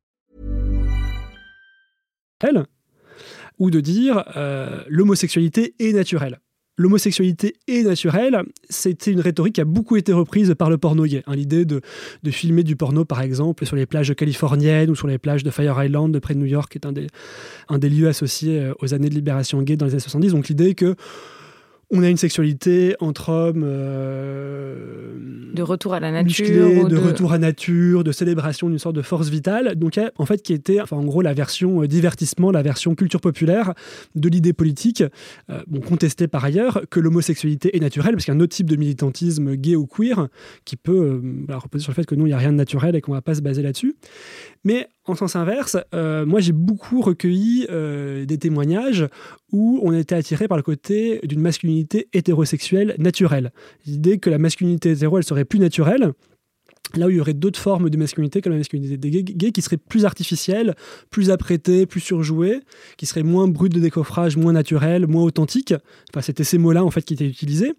Ou 3.59 3.69
de 3.69 3.79
dire 3.79 4.23
euh, 4.35 4.83
l'homosexualité 4.87 5.75
est 5.79 5.93
naturelle. 5.93 6.39
L'homosexualité 6.77 7.53
est 7.67 7.83
naturelle, 7.83 8.41
c'était 8.69 9.11
une 9.11 9.19
rhétorique 9.19 9.55
qui 9.55 9.61
a 9.61 9.65
beaucoup 9.65 9.97
été 9.97 10.13
reprise 10.13 10.55
par 10.57 10.69
le 10.69 10.77
porno 10.77 11.05
gay. 11.05 11.21
Hein, 11.27 11.35
L'idée 11.35 11.65
de, 11.65 11.81
de, 12.23 12.31
filmer 12.31 12.63
du 12.63 12.75
porno, 12.75 13.05
par 13.05 13.21
exemple, 13.21 13.65
sur 13.65 13.75
les 13.75 13.85
plages 13.85 14.15
californiennes 14.15 14.89
ou 14.89 14.95
sur 14.95 15.07
les 15.07 15.19
plages 15.19 15.43
de 15.43 15.51
Fire 15.51 15.83
Island, 15.83 16.17
près 16.19 16.33
de 16.33 16.39
New 16.39 16.45
York, 16.45 16.71
qui 16.71 16.77
est 16.79 16.87
un 16.87 16.91
des, 16.91 17.07
un 17.69 17.77
des 17.77 17.89
lieux 17.89 18.07
associés 18.07 18.59
euh, 18.59 18.73
aux 18.81 18.93
années 18.93 19.09
de 19.09 19.13
libération 19.13 19.61
gay 19.61 19.75
dans 19.75 19.85
les 19.85 19.91
années 19.91 19.99
70. 19.99 20.31
Donc 20.31 20.47
l'idée 20.47 20.73
que 20.73 20.95
on 21.91 22.03
a 22.03 22.09
une 22.09 22.17
sexualité 22.17 22.95
entre 22.99 23.29
hommes 23.29 23.63
euh, 23.65 25.15
de 25.53 25.61
retour 25.61 25.93
à 25.93 25.99
la 25.99 26.11
nature, 26.11 26.87
de, 26.87 26.97
retour 26.97 27.33
à 27.33 27.37
nature, 27.37 28.05
de 28.05 28.13
célébration 28.13 28.69
d'une 28.69 28.79
sorte 28.79 28.95
de 28.95 29.01
force 29.01 29.27
vitale. 29.27 29.75
Donc 29.75 29.99
en 30.17 30.25
fait 30.25 30.41
qui 30.41 30.53
était, 30.53 30.79
enfin 30.79 30.95
en 30.95 31.03
gros 31.03 31.21
la 31.21 31.33
version 31.33 31.83
euh, 31.83 31.87
divertissement, 31.87 32.51
la 32.51 32.61
version 32.61 32.95
culture 32.95 33.19
populaire 33.19 33.73
de 34.15 34.29
l'idée 34.29 34.53
politique, 34.53 35.03
euh, 35.49 35.61
bon 35.67 35.81
contestée 35.81 36.29
par 36.29 36.45
ailleurs 36.45 36.81
que 36.89 37.01
l'homosexualité 37.01 37.75
est 37.75 37.81
naturelle, 37.81 38.13
parce 38.13 38.23
qu'il 38.25 38.33
y 38.33 38.37
a 38.37 38.39
un 38.39 38.43
autre 38.43 38.55
type 38.55 38.69
de 38.69 38.77
militantisme 38.77 39.55
gay 39.55 39.75
ou 39.75 39.85
queer 39.85 40.29
qui 40.63 40.77
peut 40.77 41.21
reposer 41.49 41.83
sur 41.83 41.91
le 41.91 41.95
fait 41.95 42.05
que 42.05 42.15
non 42.15 42.25
il 42.25 42.29
n'y 42.29 42.33
a 42.33 42.37
rien 42.37 42.53
de 42.53 42.57
naturel 42.57 42.95
et 42.95 43.01
qu'on 43.01 43.11
ne 43.11 43.17
va 43.17 43.21
pas 43.21 43.35
se 43.35 43.41
baser 43.41 43.63
là-dessus. 43.63 43.95
Mais 44.63 44.87
en 45.05 45.15
sens 45.15 45.35
inverse, 45.35 45.77
euh, 45.95 46.25
moi 46.25 46.39
j'ai 46.39 46.51
beaucoup 46.51 47.01
recueilli 47.01 47.65
euh, 47.69 48.25
des 48.25 48.37
témoignages 48.37 49.07
où 49.51 49.79
on 49.83 49.93
était 49.93 50.15
attiré 50.15 50.47
par 50.47 50.57
le 50.57 50.63
côté 50.63 51.19
d'une 51.23 51.41
masculinité 51.41 52.07
hétérosexuelle 52.13 52.95
naturelle. 52.99 53.51
L'idée 53.85 54.19
que 54.19 54.29
la 54.29 54.37
masculinité 54.37 54.91
hétéro, 54.91 55.17
elle 55.17 55.23
serait 55.23 55.45
plus 55.45 55.59
naturelle, 55.59 56.13
Là 56.95 57.07
où 57.07 57.09
il 57.09 57.15
y 57.15 57.21
aurait 57.21 57.33
d'autres 57.33 57.59
formes 57.59 57.89
de 57.89 57.97
masculinité 57.97 58.41
comme 58.41 58.51
la 58.51 58.57
masculinité 58.57 58.97
des 58.97 59.23
gays, 59.23 59.51
qui 59.51 59.61
serait 59.61 59.77
plus 59.77 60.03
artificielle, 60.03 60.75
plus 61.09 61.29
apprêtée, 61.29 61.85
plus 61.85 62.01
surjouée, 62.01 62.59
qui 62.97 63.05
serait 63.05 63.23
moins 63.23 63.47
brute 63.47 63.73
de 63.73 63.79
décoffrage, 63.79 64.35
moins 64.35 64.51
naturelle, 64.51 65.07
moins 65.07 65.23
authentique. 65.23 65.73
Enfin, 66.09 66.21
c'était 66.21 66.43
ces 66.43 66.57
mots-là 66.57 66.83
en 66.83 66.91
fait 66.91 67.03
qui 67.03 67.13
étaient 67.13 67.27
utilisés. 67.27 67.73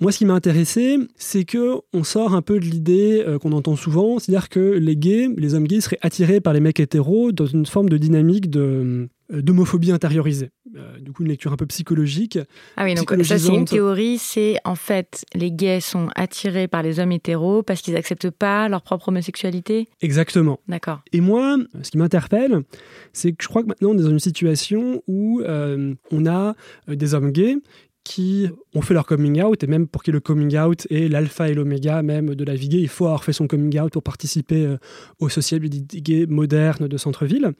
Moi, 0.00 0.12
ce 0.12 0.18
qui 0.18 0.26
m'a 0.26 0.34
intéressé, 0.34 0.98
c'est 1.16 1.44
que 1.44 1.76
on 1.94 2.04
sort 2.04 2.34
un 2.34 2.42
peu 2.42 2.60
de 2.60 2.64
l'idée 2.64 3.24
euh, 3.26 3.38
qu'on 3.38 3.52
entend 3.52 3.76
souvent, 3.76 4.18
c'est-à-dire 4.18 4.50
que 4.50 4.60
les 4.60 4.96
gays, 4.96 5.28
les 5.36 5.54
hommes 5.54 5.66
gays, 5.66 5.80
seraient 5.80 5.98
attirés 6.02 6.40
par 6.40 6.52
les 6.52 6.60
mecs 6.60 6.80
hétéros 6.80 7.32
dans 7.32 7.46
une 7.46 7.64
forme 7.64 7.88
de 7.88 7.96
dynamique 7.96 8.50
de 8.50 9.08
d'homophobie 9.30 9.90
intériorisée. 9.90 10.50
euh, 10.76 10.98
du 10.98 11.12
coup 11.12 11.22
une 11.22 11.28
lecture 11.28 11.52
un 11.52 11.56
peu 11.56 11.66
psychologique. 11.66 12.38
Ah 12.76 12.84
oui, 12.84 12.94
donc 12.94 13.12
ça 13.24 13.38
c'est 13.38 13.54
une 13.54 13.64
théorie, 13.64 14.18
c'est 14.18 14.56
en 14.64 14.74
fait 14.74 15.24
les 15.34 15.50
gays 15.50 15.80
sont 15.80 16.08
attirés 16.14 16.68
par 16.68 16.82
les 16.82 17.00
hommes 17.00 17.12
hétéros 17.12 17.62
parce 17.62 17.80
qu'ils 17.80 17.94
n'acceptent 17.94 18.30
pas 18.30 18.68
leur 18.68 18.82
propre 18.82 19.08
homosexualité? 19.08 19.88
Exactement. 20.00 20.60
D'accord. 20.68 21.02
Et 21.12 21.20
moi, 21.20 21.56
ce 21.82 21.90
qui 21.90 21.98
m'interpelle, 21.98 22.62
c'est 23.12 23.32
que 23.32 23.42
je 23.42 23.48
crois 23.48 23.62
que 23.62 23.68
maintenant 23.68 23.90
on 23.90 23.98
est 23.98 24.02
dans 24.02 24.10
une 24.10 24.18
situation 24.18 25.02
où 25.06 25.40
euh, 25.42 25.94
on 26.10 26.26
a 26.26 26.54
des 26.88 27.14
hommes 27.14 27.30
gays 27.30 27.56
qui 28.04 28.50
ont 28.74 28.82
fait 28.82 28.92
leur 28.92 29.06
coming 29.06 29.42
out, 29.42 29.64
et 29.64 29.66
même 29.66 29.86
pour 29.86 30.02
qu'il 30.02 30.12
le 30.12 30.20
coming 30.20 30.58
out 30.58 30.86
est 30.90 31.08
l'alpha 31.08 31.48
et 31.48 31.54
l'oméga 31.54 32.02
même 32.02 32.34
de 32.34 32.44
la 32.44 32.54
vie 32.54 32.68
gay, 32.68 32.80
il 32.80 32.88
faut 32.88 33.06
avoir 33.06 33.24
fait 33.24 33.32
son 33.32 33.46
coming 33.46 33.80
out 33.80 33.94
pour 33.94 34.02
participer 34.02 34.66
euh, 34.66 34.76
aux 35.20 35.30
sociétés 35.30 35.70
gays 36.02 36.26
modernes 36.26 36.86
de 36.86 36.96
centre-ville. 36.98 37.52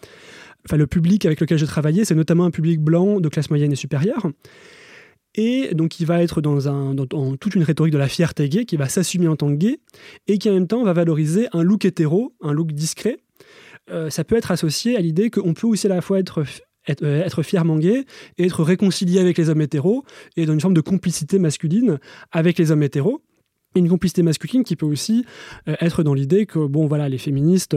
Enfin, 0.67 0.77
le 0.77 0.87
public 0.87 1.27
avec 1.27 1.41
lequel 1.41 1.59
j'ai 1.59 1.67
travaillé, 1.67 2.05
c'est 2.05 2.15
notamment 2.15 2.45
un 2.45 2.51
public 2.51 2.81
blanc 2.81 3.21
de 3.21 3.29
classe 3.29 3.51
moyenne 3.51 3.73
et 3.73 3.77
supérieure. 3.77 4.31
Et 5.35 5.75
donc, 5.75 5.99
il 6.01 6.07
va 6.07 6.23
être 6.23 6.41
dans, 6.41 6.69
un, 6.69 6.95
dans, 6.95 7.37
toute 7.37 7.55
une 7.55 7.65
rhétorique 7.65 7.93
de 7.93 7.99
la 7.99 8.09
fierté 8.09 8.49
gay, 8.49 8.65
qui 8.65 8.77
va 8.77 8.89
s'assumer 8.89 9.29
en 9.29 9.37
tant 9.37 9.49
que 9.49 9.57
gay, 9.57 9.81
et 10.29 10.39
qui 10.39 10.49
en 10.49 10.55
même 10.55 10.69
temps 10.69 10.85
va 10.85 10.93
valoriser 10.93 11.49
un 11.53 11.63
look 11.63 11.85
hétéro, 11.85 12.35
un 12.41 12.53
look 12.53 12.73
discret. 12.73 13.19
Euh, 13.91 14.11
ça 14.11 14.25
peut 14.25 14.37
être 14.37 14.51
associé 14.51 14.97
à 14.97 15.01
l'idée 15.01 15.31
qu'on 15.31 15.53
peut 15.53 15.67
aussi 15.67 15.87
à 15.87 15.91
la 15.91 16.01
fois 16.01 16.19
être 16.19 16.45
euh, 17.03 17.23
être, 17.25 17.43
fièrement 17.43 17.79
gay 17.79 18.05
et 18.39 18.45
être 18.45 18.63
réconcilié 18.63 19.19
avec 19.19 19.39
les 19.39 19.49
hommes 19.49 19.63
hétéros 19.63 20.05
et 20.37 20.45
dans 20.45 20.53
une 20.53 20.61
forme 20.61 20.75
de 20.75 20.83
complicité 20.83 21.39
masculine 21.39 21.99
avec 22.31 22.59
les 22.59 22.71
hommes 22.71 22.83
hétéros. 22.83 23.23
Une 23.75 23.89
complicité 23.89 24.23
masculine 24.23 24.65
qui 24.65 24.77
peut 24.77 24.87
aussi 24.87 25.25
euh, 25.69 25.75
être 25.81 26.03
dans 26.03 26.15
l'idée 26.15 26.47
que, 26.47 26.59
bon, 26.67 26.87
voilà, 26.87 27.09
les 27.09 27.19
féministes 27.19 27.77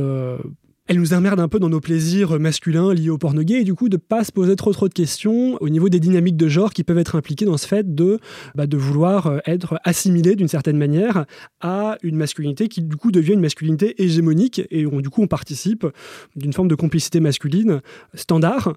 elle 0.88 1.00
nous 1.00 1.14
emmerde 1.14 1.40
un 1.40 1.48
peu 1.48 1.60
dans 1.60 1.70
nos 1.70 1.82
plaisirs 1.82 2.40
masculins 2.40 2.94
liés 2.94 3.10
au 3.10 3.18
porno 3.18 3.44
gay 3.44 3.62
et 3.62 3.64
du 3.64 3.74
coup 3.74 3.90
de 3.90 3.98
pas 3.98 4.24
se 4.24 4.32
poser 4.32 4.56
trop 4.56 4.72
trop 4.72 4.88
de 4.88 4.94
questions 4.94 5.58
au 5.60 5.70
niveau 5.70 5.90
des 5.90 6.00
dynamiques 6.00 6.38
de 6.38 6.48
genre 6.48 6.72
qui 6.72 6.84
peuvent 6.84 6.98
être 6.98 7.16
impliquées 7.16 7.46
dans 7.46 7.58
ce 7.58 7.68
fait 7.68 7.94
de, 7.94 8.20
bah, 8.56 8.68
de 8.68 8.78
vouloir 8.78 9.28
euh, 9.28 9.40
être 9.46 9.80
assimilé 9.84 10.36
d'une 10.36 10.48
certaine 10.48 10.78
manière 10.78 11.26
à 11.60 11.98
une 12.04 12.16
masculinité 12.16 12.70
qui 12.70 12.82
du 12.82 12.96
coup 12.96 13.12
devient 13.12 13.34
une 13.34 13.42
masculinité 13.42 14.02
hégémonique 14.02 14.62
et 14.72 14.86
on, 14.86 15.02
du 15.02 15.10
coup 15.10 15.22
on 15.22 15.28
participe 15.28 15.86
d'une 16.36 16.54
forme 16.54 16.70
de 16.70 16.76
complicité 16.76 17.20
masculine 17.20 17.82
standard 18.14 18.74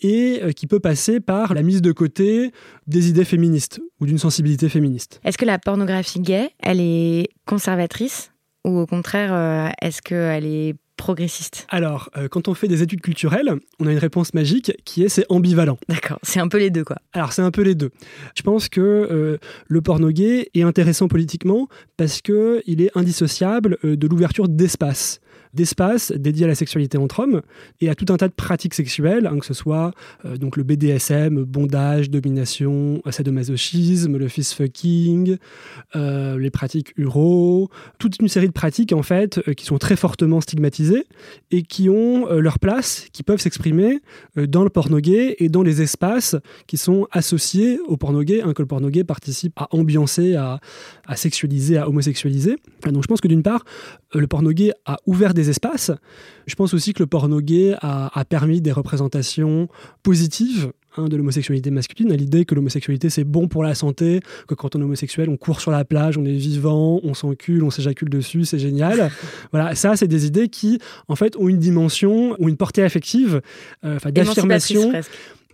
et 0.00 0.40
euh, 0.42 0.52
qui 0.52 0.66
peut 0.66 0.80
passer 0.80 1.18
par 1.18 1.54
la 1.54 1.62
mise 1.62 1.82
de 1.82 1.92
côté 1.92 2.52
des 2.86 3.08
idées 3.08 3.24
féministes 3.24 3.80
ou 4.00 4.06
d'une 4.06 4.18
sensibilité 4.18 4.68
féministe. 4.68 5.20
Est-ce 5.24 5.38
que 5.38 5.44
la 5.44 5.58
pornographie 5.58 6.20
gay, 6.20 6.50
elle 6.60 6.80
est 6.80 7.30
conservatrice 7.46 8.30
ou 8.64 8.78
au 8.78 8.86
contraire, 8.86 9.32
euh, 9.32 9.68
est-ce 9.80 10.02
qu'elle 10.02 10.44
est 10.44 10.74
progressiste 10.98 11.66
Alors, 11.70 12.10
euh, 12.18 12.28
quand 12.28 12.48
on 12.48 12.54
fait 12.54 12.68
des 12.68 12.82
études 12.82 13.00
culturelles, 13.00 13.54
on 13.80 13.86
a 13.86 13.92
une 13.92 13.98
réponse 13.98 14.34
magique 14.34 14.72
qui 14.84 15.02
est 15.02 15.08
c'est 15.08 15.24
ambivalent. 15.30 15.78
D'accord, 15.88 16.18
c'est 16.22 16.40
un 16.40 16.48
peu 16.48 16.58
les 16.58 16.68
deux 16.68 16.84
quoi. 16.84 16.98
Alors 17.14 17.32
c'est 17.32 17.40
un 17.40 17.50
peu 17.50 17.62
les 17.62 17.74
deux. 17.74 17.90
Je 18.34 18.42
pense 18.42 18.68
que 18.68 18.80
euh, 18.80 19.38
le 19.68 19.80
porno 19.80 20.10
gay 20.10 20.50
est 20.52 20.62
intéressant 20.62 21.08
politiquement 21.08 21.68
parce 21.96 22.20
que 22.20 22.62
il 22.66 22.82
est 22.82 22.90
indissociable 22.94 23.78
euh, 23.84 23.96
de 23.96 24.06
l'ouverture 24.06 24.48
d'espace 24.48 25.20
d'espace 25.54 26.12
dédié 26.12 26.44
à 26.44 26.48
la 26.48 26.54
sexualité 26.54 26.98
entre 26.98 27.20
hommes 27.20 27.42
et 27.80 27.88
à 27.88 27.94
tout 27.94 28.12
un 28.12 28.16
tas 28.16 28.28
de 28.28 28.32
pratiques 28.32 28.74
sexuelles, 28.74 29.26
hein, 29.26 29.38
que 29.38 29.46
ce 29.46 29.54
soit 29.54 29.92
euh, 30.24 30.36
donc 30.36 30.56
le 30.56 30.62
BDSM, 30.62 31.44
bondage, 31.44 32.10
domination, 32.10 33.02
sadomasochisme, 33.10 34.16
le 34.16 34.28
fist 34.28 34.54
fucking, 34.54 35.36
euh, 35.96 36.38
les 36.38 36.50
pratiques 36.50 36.92
uro, 36.96 37.70
toute 37.98 38.18
une 38.20 38.28
série 38.28 38.48
de 38.48 38.52
pratiques 38.52 38.92
en 38.92 39.02
fait 39.02 39.38
euh, 39.48 39.54
qui 39.54 39.64
sont 39.64 39.78
très 39.78 39.96
fortement 39.96 40.40
stigmatisées 40.40 41.06
et 41.50 41.62
qui 41.62 41.88
ont 41.88 42.28
leur 42.28 42.58
place, 42.58 43.06
qui 43.12 43.22
peuvent 43.22 43.40
s'exprimer 43.40 44.00
dans 44.36 44.64
le 44.64 44.70
porno 44.70 44.98
gay 44.98 45.36
et 45.38 45.48
dans 45.48 45.62
les 45.62 45.82
espaces 45.82 46.36
qui 46.66 46.76
sont 46.76 47.06
associés 47.10 47.78
au 47.86 47.96
porno 47.96 48.22
gay, 48.22 48.42
hein, 48.42 48.52
que 48.52 48.62
le 48.62 48.68
porno 48.68 48.88
gay 48.90 49.04
participe 49.04 49.52
à 49.56 49.68
ambiancer, 49.70 50.36
à, 50.36 50.60
sexualiser, 51.14 51.78
à 51.78 51.88
homosexualiser. 51.88 52.56
Donc 52.84 53.02
je 53.02 53.08
pense 53.08 53.20
que 53.20 53.28
d'une 53.28 53.42
part, 53.42 53.64
le 54.14 54.26
porno 54.26 54.50
gay 54.50 54.72
a 54.84 54.98
ouvert 55.06 55.34
des 55.38 55.50
espaces. 55.50 55.90
Je 56.46 56.54
pense 56.54 56.74
aussi 56.74 56.92
que 56.92 57.02
le 57.02 57.06
porno 57.06 57.40
gay 57.40 57.76
a, 57.80 58.24
permis 58.28 58.60
des 58.60 58.72
représentations 58.72 59.68
positives 60.02 60.72
hein, 60.96 61.06
de 61.06 61.16
l'homosexualité 61.16 61.70
masculine, 61.70 62.12
à 62.12 62.16
l'idée 62.16 62.44
que 62.44 62.54
l'homosexualité 62.54 63.08
c'est 63.10 63.24
bon 63.24 63.48
pour 63.48 63.62
la 63.62 63.74
santé, 63.74 64.20
que 64.48 64.54
quand 64.54 64.74
on 64.74 64.80
est 64.80 64.84
homosexuel, 64.84 65.28
on 65.28 65.36
court 65.36 65.60
sur 65.60 65.70
la 65.70 65.84
plage, 65.84 66.18
on 66.18 66.24
est 66.24 66.32
vivant, 66.32 67.00
on 67.02 67.14
s'encule, 67.14 67.62
on 67.62 67.70
s'éjacule 67.70 68.10
dessus, 68.10 68.44
c'est 68.44 68.58
génial. 68.58 69.10
voilà, 69.52 69.74
ça 69.74 69.96
c'est 69.96 70.08
des 70.08 70.26
idées 70.26 70.48
qui 70.48 70.80
en 71.06 71.16
fait 71.16 71.36
ont 71.36 71.48
une 71.48 71.58
dimension 71.58 72.34
ou 72.38 72.48
une 72.48 72.56
portée 72.56 72.82
affective, 72.82 73.40
euh, 73.84 73.98
d'affirmation 74.10 74.92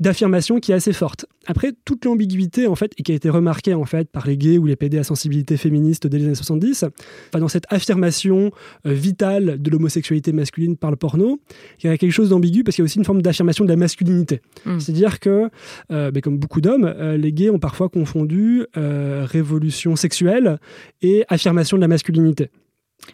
d'affirmation 0.01 0.61
qui 0.61 0.73
est 0.73 0.75
assez 0.75 0.93
forte. 0.93 1.27
Après, 1.47 1.73
toute 1.85 2.05
l'ambiguïté, 2.05 2.67
en 2.67 2.75
fait, 2.75 2.93
et 2.99 3.03
qui 3.03 3.13
a 3.13 3.15
été 3.15 3.29
remarquée, 3.31 3.75
en 3.75 3.85
fait, 3.85 4.11
par 4.11 4.27
les 4.27 4.37
gays 4.37 4.59
ou 4.59 4.67
les 4.67 4.77
PD 4.77 4.99
à 4.99 5.05
sensibilité 5.05 5.57
féministe 5.57 6.07
dès 6.07 6.19
les 6.19 6.25
années 6.25 6.35
70, 6.35 6.87
dans 7.33 7.49
cette 7.49 7.67
affirmation 7.71 8.51
euh, 8.87 8.93
vitale 8.93 9.61
de 9.61 9.71
l'homosexualité 9.71 10.33
masculine 10.33 10.77
par 10.77 10.91
le 10.91 10.97
porno, 10.97 11.41
il 11.83 11.87
y 11.87 11.91
a 11.91 11.99
quelque 11.99 12.13
chose 12.13 12.31
d'ambigu 12.31 12.65
parce 12.65 12.77
qu'il 12.77 12.83
y 12.83 12.85
a 12.85 12.87
aussi 12.87 12.99
une 12.99 13.05
forme 13.05 13.23
d'affirmation 13.23 13.65
de 13.65 13.71
la 13.71 13.77
masculinité. 13.77 14.41
Mm. 14.65 14.81
C'est-à-dire 14.81 15.21
que, 15.21 15.51
euh, 15.91 16.11
ben, 16.11 16.21
comme 16.21 16.39
beaucoup 16.39 16.61
d'hommes, 16.61 16.85
euh, 16.85 17.17
les 17.17 17.33
gays 17.33 17.51
ont 17.51 17.59
parfois 17.59 17.89
confondu 17.89 18.65
révolution 18.75 19.97
sexuelle 19.97 20.59
et 21.03 21.25
affirmation 21.29 21.77
de 21.77 21.83
la 21.83 21.89
masculinité. 21.89 22.51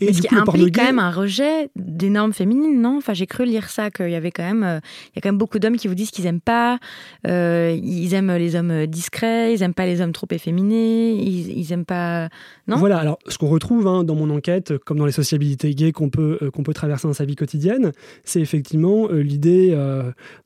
Et 0.01 0.13
ce 0.13 0.23
qui 0.23 0.35
implique 0.35 0.75
quand 0.75 0.85
même 0.85 0.99
un 0.99 1.11
rejet 1.11 1.71
des 1.77 2.11
normes 2.11 2.33
féminines, 2.33 2.81
non? 2.81 2.97
Enfin, 2.97 3.15
j'ai 3.15 3.27
cru 3.27 3.45
lire 3.45 3.69
ça 3.69 3.91
qu'il 3.91 4.11
y 4.11 4.15
avait 4.15 4.31
quand 4.31 4.43
même, 4.43 4.63
euh, 4.63 4.81
il 5.07 5.17
y 5.17 5.19
a 5.19 5.21
quand 5.21 5.29
même 5.29 5.39
beaucoup 5.39 5.59
d'hommes 5.59 5.77
qui 5.77 5.89
vous 5.89 5.95
disent 5.95 6.11
qu'ils 6.11 6.27
aiment 6.27 6.41
pas, 6.41 6.79
euh, 7.27 7.77
ils 7.83 8.15
aiment 8.15 8.33
les 8.33 8.57
hommes 8.57 8.87
discrets, 8.87 9.55
ils 9.55 9.63
aiment 9.63 9.75
pas 9.75 9.87
les 9.87 10.01
hommes 10.01 10.13
trop 10.13 10.29
efféminés, 10.31 11.13
ils, 11.13 11.59
ils 11.59 11.73
aiment 11.73 11.85
pas, 11.85 12.29
non? 12.67 12.77
Voilà. 12.77 12.99
Alors, 12.99 13.19
ce 13.29 13.39
qu'on 13.39 13.49
retrouve 13.49 13.87
hein, 13.87 14.05
dans 14.05 14.15
mon 14.15 14.31
enquête, 14.31 14.79
comme 14.79 14.99
dans 14.99 15.07
les 15.07 15.13
sociabilités 15.13 15.75
gays 15.75 15.93
qu'on 15.93 16.11
peut 16.11 16.39
euh, 16.43 16.51
qu'on 16.51 16.63
peut 16.63 16.75
traverser 16.75 17.09
dans 17.09 17.15
sa 17.15 17.25
vie 17.25 17.37
quotidienne, 17.37 17.93
c'est 18.25 18.41
effectivement 18.41 19.09
l'idée 19.11 19.77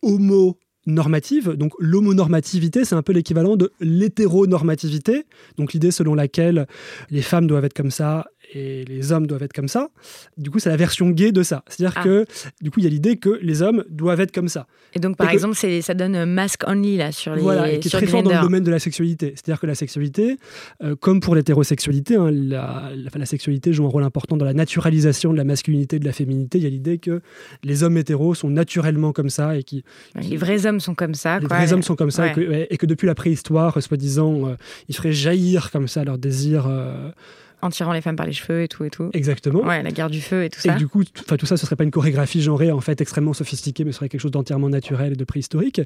homo 0.02 0.58
normative. 0.86 1.50
Donc 1.50 1.72
l'homonormativité, 1.78 2.84
c'est 2.84 2.94
un 2.94 3.02
peu 3.02 3.12
l'équivalent 3.12 3.56
de 3.56 3.72
l'hétéronormativité. 3.80 5.24
Donc 5.56 5.72
l'idée 5.72 5.90
selon 5.90 6.14
laquelle 6.14 6.66
les 7.10 7.22
femmes 7.22 7.46
doivent 7.46 7.64
être 7.64 7.74
comme 7.74 7.90
ça 7.90 8.26
et 8.54 8.84
les 8.84 9.12
hommes 9.12 9.26
doivent 9.26 9.42
être 9.42 9.52
comme 9.52 9.68
ça. 9.68 9.88
Du 10.36 10.50
coup, 10.50 10.58
c'est 10.58 10.68
la 10.68 10.76
version 10.76 11.10
gay 11.10 11.32
de 11.32 11.42
ça. 11.42 11.64
C'est-à-dire 11.68 11.98
ah. 11.98 12.04
que, 12.04 12.24
du 12.60 12.70
coup, 12.70 12.80
il 12.80 12.84
y 12.84 12.86
a 12.86 12.90
l'idée 12.90 13.16
que 13.16 13.38
les 13.42 13.62
hommes 13.62 13.84
doivent 13.90 14.20
être 14.20 14.32
comme 14.32 14.48
ça. 14.48 14.66
Et 14.94 15.00
donc, 15.00 15.16
par 15.16 15.30
exemple, 15.30 15.56
c'est 15.56 15.82
ça 15.82 15.94
donne 15.94 16.24
masque 16.24 16.62
only 16.66 16.96
là 16.96 17.12
sur 17.12 17.34
les. 17.34 17.42
Voilà, 17.42 17.70
et 17.70 17.80
qui 17.80 17.88
est 17.88 17.90
très 17.90 18.06
fort 18.06 18.22
dans 18.22 18.32
le 18.32 18.40
domaine 18.40 18.62
de 18.62 18.70
la 18.70 18.78
sexualité. 18.78 19.34
C'est-à-dire 19.34 19.60
que 19.60 19.66
la 19.66 19.74
sexualité, 19.74 20.38
euh, 20.82 20.94
comme 20.94 21.20
pour 21.20 21.34
l'hétérosexualité, 21.34 22.16
hein, 22.16 22.30
la, 22.30 22.90
la, 23.14 23.26
sexualité 23.26 23.72
joue 23.72 23.84
un 23.86 23.88
rôle 23.88 24.04
important 24.04 24.36
dans 24.36 24.44
la 24.44 24.54
naturalisation 24.54 25.32
de 25.32 25.36
la 25.36 25.44
masculinité 25.44 25.96
et 25.96 25.98
de 25.98 26.04
la 26.04 26.12
féminité. 26.12 26.58
Il 26.58 26.64
y 26.64 26.66
a 26.66 26.70
l'idée 26.70 26.98
que 26.98 27.20
les 27.64 27.82
hommes 27.82 27.96
hétéros 27.96 28.34
sont 28.34 28.50
naturellement 28.50 29.12
comme 29.12 29.30
ça 29.30 29.56
et 29.56 29.64
qui. 29.64 29.84
les 30.20 30.36
vrais 30.36 30.66
hommes 30.66 30.80
sont 30.80 30.94
comme 30.94 31.14
ça. 31.14 31.40
Les 31.40 31.46
vrais 31.46 31.72
hommes 31.72 31.82
sont 31.82 31.96
comme 31.96 32.10
ça 32.10 32.28
et, 32.28 32.32
que, 32.32 32.66
et, 32.70 32.76
que, 32.76 32.86
depuis 32.86 33.06
la 33.06 33.14
préhistoire, 33.14 33.82
soi-disant, 33.82 34.48
euh, 34.48 34.56
ils 34.88 34.94
feraient 34.94 35.12
jaillir 35.12 35.70
comme 35.70 35.88
ça 35.88 36.04
leur 36.04 36.18
désir. 36.18 36.66
Euh, 36.68 37.10
en 37.64 37.70
tirant 37.70 37.92
les 37.92 38.02
femmes 38.02 38.16
par 38.16 38.26
les 38.26 38.32
cheveux 38.32 38.62
et 38.62 38.68
tout 38.68 38.84
et 38.84 38.90
tout. 38.90 39.10
Exactement. 39.14 39.60
Ouais, 39.60 39.82
la 39.82 39.90
guerre 39.90 40.10
du 40.10 40.20
feu 40.20 40.44
et 40.44 40.50
tout 40.50 40.60
ça. 40.60 40.74
Et 40.74 40.78
du 40.78 40.86
coup, 40.86 41.02
enfin 41.20 41.36
tout 41.36 41.46
ça, 41.46 41.56
ce 41.56 41.64
serait 41.64 41.76
pas 41.76 41.84
une 41.84 41.90
chorégraphie 41.90 42.42
genrée 42.42 42.70
en 42.70 42.80
fait 42.80 43.00
extrêmement 43.00 43.32
sophistiquée, 43.32 43.84
mais 43.84 43.92
ce 43.92 43.98
serait 43.98 44.10
quelque 44.10 44.20
chose 44.20 44.30
d'entièrement 44.30 44.68
naturel 44.68 45.14
et 45.14 45.16
de 45.16 45.24
préhistorique. 45.24 45.78
Et 45.78 45.84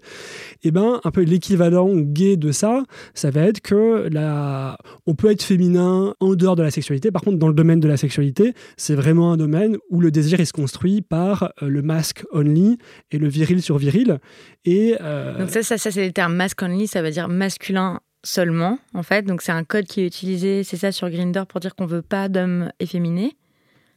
eh 0.65 0.71
ben, 0.73 1.01
un 1.05 1.11
peu 1.13 1.23
l'équivalent 1.23 1.95
gay 1.95 2.37
de 2.37 2.51
ça, 2.51 2.83
ça 3.15 3.31
va 3.31 3.43
être 3.43 3.61
que 3.61 4.09
la... 4.11 4.77
on 5.07 5.15
peut 5.15 5.31
être 5.31 5.43
féminin 5.43 6.15
en 6.19 6.35
dehors 6.35 6.57
de 6.57 6.63
la 6.63 6.73
sexualité. 6.73 7.13
Par 7.13 7.23
contre, 7.23 7.39
dans 7.39 7.49
le 7.49 7.55
domaine 7.55 7.79
de 7.79 7.89
la 7.89 7.97
sexualité, 7.97 8.55
c'est 8.77 8.97
vraiment 8.97 9.33
un 9.33 9.37
domaine 9.37 9.77
où 9.91 10.01
le 10.01 10.11
désir 10.11 10.41
est 10.41 10.47
se 10.47 10.53
construit 10.53 11.01
par 11.01 11.53
euh, 11.63 11.69
le 11.69 11.83
masque 11.83 12.25
only 12.33 12.79
et 13.13 13.19
le 13.19 13.29
viril 13.29 13.63
sur 13.63 13.79
viril. 13.79 14.19
Et 14.65 14.97
euh, 15.01 15.39
donc 15.39 15.51
ça, 15.51 15.63
ça, 15.63 15.79
ça 15.79 15.93
c'est 15.93 16.05
le 16.05 16.13
terme 16.13 16.35
masque 16.35 16.61
only, 16.61 16.89
ça 16.89 17.03
veut 17.03 17.11
dire 17.11 17.29
masculin 17.29 18.01
seulement, 18.25 18.79
en 18.95 19.03
fait. 19.03 19.23
Donc 19.23 19.43
c'est 19.43 19.53
un 19.53 19.65
code 19.65 19.87
qui 19.87 20.01
est 20.01 20.07
utilisé, 20.07 20.65
c'est 20.65 20.77
ça, 20.77 20.93
sur 20.93 21.09
Grinder 21.11 21.45
pour 21.49 21.61
dire 21.61 21.75
qu'on 21.75 21.87
veut 21.87 22.03
pas 22.03 22.29
d'hommes 22.29 22.71
efféminés. 22.81 23.37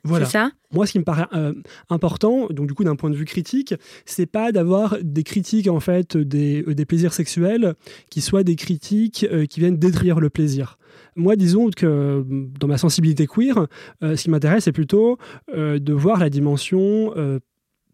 Voilà. 0.03 0.25
Ça? 0.25 0.51
Moi, 0.73 0.87
ce 0.87 0.93
qui 0.93 0.99
me 0.99 1.03
paraît 1.03 1.27
euh, 1.33 1.53
important, 1.89 2.47
donc 2.49 2.67
du 2.67 2.73
coup 2.73 2.83
d'un 2.83 2.95
point 2.95 3.09
de 3.09 3.15
vue 3.15 3.25
critique, 3.25 3.75
c'est 4.05 4.25
pas 4.25 4.51
d'avoir 4.51 4.97
des 5.01 5.23
critiques 5.23 5.67
en 5.67 5.79
fait 5.79 6.17
des, 6.17 6.63
euh, 6.67 6.73
des, 6.73 6.85
plaisirs 6.85 7.13
sexuels 7.13 7.75
qui 8.09 8.21
soient 8.21 8.43
des 8.43 8.55
critiques 8.55 9.27
euh, 9.31 9.45
qui 9.45 9.59
viennent 9.59 9.77
détruire 9.77 10.19
le 10.19 10.29
plaisir. 10.29 10.77
Moi, 11.15 11.35
disons 11.35 11.69
que 11.69 12.25
dans 12.59 12.67
ma 12.67 12.77
sensibilité 12.77 13.27
queer, 13.27 13.67
ce 14.01 14.21
qui 14.21 14.29
m'intéresse, 14.29 14.63
c'est 14.63 14.71
plutôt 14.71 15.17
de 15.53 15.93
voir 15.93 16.19
la 16.19 16.29
dimension 16.29 17.13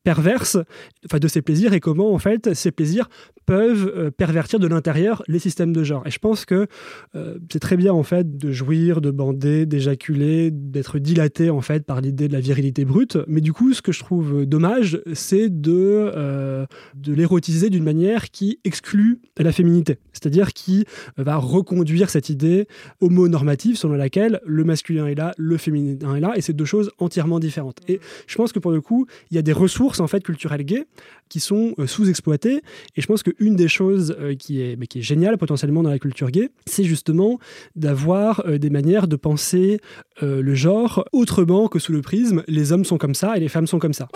perverse 0.03 0.57
enfin, 1.05 1.19
de 1.19 1.27
ces 1.27 1.41
plaisirs 1.41 1.73
et 1.73 1.79
comment 1.79 2.13
en 2.13 2.19
fait 2.19 2.53
ces 2.53 2.71
plaisirs 2.71 3.09
peuvent 3.47 3.91
euh, 3.95 4.11
pervertir 4.11 4.59
de 4.59 4.67
l'intérieur 4.67 5.23
les 5.27 5.39
systèmes 5.39 5.73
de 5.73 5.83
genre. 5.83 6.05
Et 6.05 6.11
je 6.11 6.19
pense 6.19 6.45
que 6.45 6.67
euh, 7.15 7.37
c'est 7.51 7.59
très 7.59 7.77
bien 7.77 7.93
en 7.93 8.03
fait 8.03 8.37
de 8.37 8.51
jouir, 8.51 9.01
de 9.01 9.09
bander, 9.09 9.65
d'éjaculer, 9.65 10.51
d'être 10.51 10.99
dilaté 10.99 11.49
en 11.49 11.61
fait 11.61 11.85
par 11.85 12.01
l'idée 12.01 12.27
de 12.27 12.33
la 12.33 12.41
virilité 12.41 12.83
brute. 12.85 13.17
Mais 13.27 13.41
du 13.41 13.53
coup, 13.53 13.73
ce 13.73 13.81
que 13.81 13.93
je 13.93 13.99
trouve 13.99 14.45
dommage, 14.45 15.01
c'est 15.13 15.49
de, 15.49 16.11
euh, 16.15 16.65
l'érotiser 17.05 17.69
d'une 17.69 17.85
manière 17.85 18.29
qui 18.31 18.59
exclut 18.65 19.21
la 19.39 19.53
féminité, 19.53 19.97
c'est-à-dire 20.11 20.51
qui 20.51 20.85
va 21.15 21.37
reconduire 21.37 22.09
cette 22.09 22.29
idée 22.29 22.67
homonormative 22.99 23.77
selon 23.77 23.93
laquelle 23.93 24.41
le 24.45 24.65
masculin 24.65 25.07
est 25.07 25.15
là, 25.15 25.31
le 25.37 25.55
féminin 25.57 26.15
est 26.15 26.19
là, 26.19 26.33
et 26.35 26.41
c'est 26.41 26.53
deux 26.53 26.65
choses 26.65 26.91
entièrement 26.97 27.39
différentes. 27.39 27.77
Et 27.87 28.01
je 28.27 28.35
pense 28.35 28.51
que 28.51 28.59
pour 28.59 28.71
le 28.71 28.81
coup, 28.81 29.05
il 29.31 29.35
y 29.35 29.37
a 29.37 29.41
des 29.41 29.53
ressources 29.53 29.96
en 29.99 30.07
fait 30.07 30.23
culturelles 30.23 30.63
gays 30.63 30.85
qui 31.29 31.39
sont 31.39 31.75
sous-exploitées, 31.85 32.61
et 32.95 33.01
je 33.01 33.07
pense 33.07 33.23
que 33.23 33.31
une 33.39 33.55
des 33.55 33.67
choses 33.67 34.15
euh, 34.19 34.35
qui, 34.35 34.61
est, 34.61 34.87
qui 34.87 34.99
est 34.99 35.01
géniale 35.01 35.37
potentiellement 35.37 35.83
dans 35.83 35.89
la 35.89 35.99
culture 35.99 36.31
gay, 36.31 36.49
c'est 36.65 36.83
justement 36.83 37.39
d'avoir 37.75 38.43
euh, 38.45 38.57
des 38.57 38.69
manières 38.69 39.07
de 39.07 39.15
penser 39.15 39.79
euh, 40.23 40.41
le 40.41 40.55
genre 40.55 41.05
autrement 41.11 41.67
que 41.67 41.79
sous 41.79 41.91
le 41.91 42.01
prisme 42.01 42.43
les 42.47 42.71
hommes 42.71 42.85
sont 42.85 42.97
comme 42.97 43.15
ça 43.15 43.35
et 43.37 43.39
les 43.39 43.49
femmes 43.49 43.67
sont 43.67 43.79
comme 43.79 43.93
ça. 43.93 44.07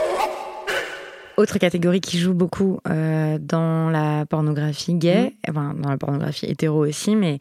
Autre 1.37 1.57
catégorie 1.57 2.01
qui 2.01 2.19
joue 2.19 2.33
beaucoup 2.33 2.79
dans 2.85 3.89
la 3.89 4.25
pornographie 4.29 4.93
gay, 4.93 5.29
mmh. 5.29 5.49
enfin 5.49 5.73
dans 5.73 5.89
la 5.89 5.97
pornographie 5.97 6.45
hétéro 6.45 6.85
aussi, 6.85 7.15
mais 7.15 7.39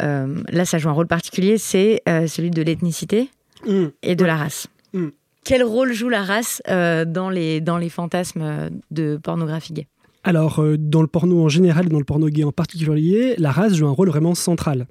là 0.00 0.64
ça 0.64 0.78
joue 0.78 0.88
un 0.88 0.92
rôle 0.92 1.06
particulier, 1.06 1.56
c'est 1.56 2.02
celui 2.06 2.50
de 2.50 2.60
l'ethnicité 2.60 3.30
mmh. 3.66 3.86
et 4.02 4.16
de 4.16 4.24
la 4.24 4.36
race. 4.36 4.66
Mmh. 4.92 5.08
Quel 5.44 5.62
rôle 5.64 5.92
joue 5.92 6.08
la 6.08 6.22
race 6.22 6.62
dans, 6.66 7.30
les, 7.30 7.60
dans 7.60 7.78
les 7.78 7.88
fantasmes 7.88 8.70
de 8.90 9.18
pornographie 9.22 9.72
gay? 9.72 9.86
Alors, 10.22 10.60
euh, 10.60 10.76
dans 10.76 11.00
le 11.00 11.08
porno 11.08 11.42
en 11.42 11.48
général 11.48 11.86
et 11.86 11.88
dans 11.88 11.98
le 11.98 12.04
porno 12.04 12.28
gay 12.28 12.44
en 12.44 12.52
particulier, 12.52 13.34
la 13.38 13.50
race 13.50 13.74
joue 13.74 13.86
un 13.86 13.92
rôle 13.92 14.08
vraiment 14.08 14.34
central. 14.34 14.86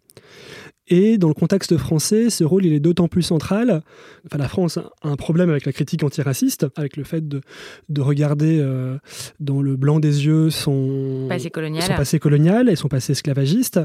Et 0.89 1.17
dans 1.17 1.27
le 1.27 1.33
contexte 1.33 1.77
français, 1.77 2.29
ce 2.29 2.43
rôle 2.43 2.65
il 2.65 2.73
est 2.73 2.79
d'autant 2.79 3.07
plus 3.07 3.21
central. 3.21 3.81
Enfin, 4.25 4.37
la 4.37 4.47
France 4.47 4.77
a 4.77 4.91
un 5.03 5.15
problème 5.15 5.49
avec 5.49 5.65
la 5.65 5.71
critique 5.71 6.03
antiraciste, 6.03 6.65
avec 6.75 6.97
le 6.97 7.03
fait 7.03 7.27
de, 7.27 7.41
de 7.89 8.01
regarder 8.01 8.59
euh, 8.59 8.97
dans 9.39 9.61
le 9.61 9.75
blanc 9.75 9.99
des 9.99 10.25
yeux 10.25 10.49
son 10.49 11.27
passé 11.29 11.49
colonial, 11.49 11.83
son 11.83 11.93
passé 11.93 12.19
colonial 12.19 12.69
et 12.69 12.75
son 12.75 12.87
passé 12.87 13.11
esclavagiste. 13.11 13.79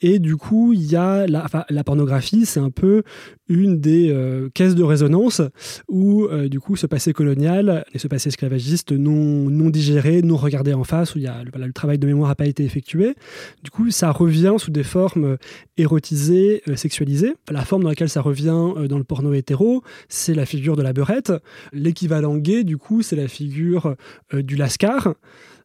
Et 0.00 0.18
du 0.18 0.36
coup, 0.36 0.72
il 0.72 0.90
y 0.90 0.96
a 0.96 1.26
la, 1.26 1.46
la 1.68 1.84
pornographie, 1.84 2.46
c'est 2.46 2.60
un 2.60 2.70
peu 2.70 3.02
une 3.48 3.78
des 3.78 4.10
euh, 4.10 4.48
caisses 4.54 4.74
de 4.74 4.82
résonance 4.82 5.40
où 5.88 6.24
euh, 6.24 6.48
du 6.48 6.58
coup 6.58 6.74
ce 6.74 6.86
passé 6.86 7.12
colonial 7.12 7.84
et 7.92 7.98
ce 7.98 8.08
passé 8.08 8.28
esclavagiste 8.28 8.92
non, 8.92 9.50
non 9.50 9.70
digéré, 9.70 10.22
non 10.22 10.36
regardé 10.36 10.74
en 10.74 10.84
face, 10.84 11.14
où 11.14 11.18
il 11.18 11.24
y 11.24 11.28
a, 11.28 11.42
le 11.44 11.72
travail 11.72 11.98
de 11.98 12.06
mémoire 12.06 12.30
n'a 12.30 12.34
pas 12.34 12.46
été 12.46 12.64
effectué. 12.64 13.14
Du 13.62 13.70
coup, 13.70 13.90
ça 13.90 14.10
revient 14.10 14.54
sous 14.58 14.70
des 14.70 14.82
formes 14.82 15.36
érotisées 15.76 16.45
euh, 16.68 16.76
sexualisé. 16.76 17.34
La 17.50 17.64
forme 17.64 17.82
dans 17.82 17.88
laquelle 17.88 18.08
ça 18.08 18.20
revient 18.20 18.72
euh, 18.76 18.88
dans 18.88 18.98
le 18.98 19.04
porno 19.04 19.32
hétéro, 19.32 19.82
c'est 20.08 20.34
la 20.34 20.46
figure 20.46 20.76
de 20.76 20.82
la 20.82 20.92
beurette. 20.92 21.32
L'équivalent 21.72 22.36
gay, 22.36 22.64
du 22.64 22.76
coup, 22.76 23.02
c'est 23.02 23.16
la 23.16 23.28
figure 23.28 23.96
euh, 24.34 24.42
du 24.42 24.56
lascar 24.56 25.14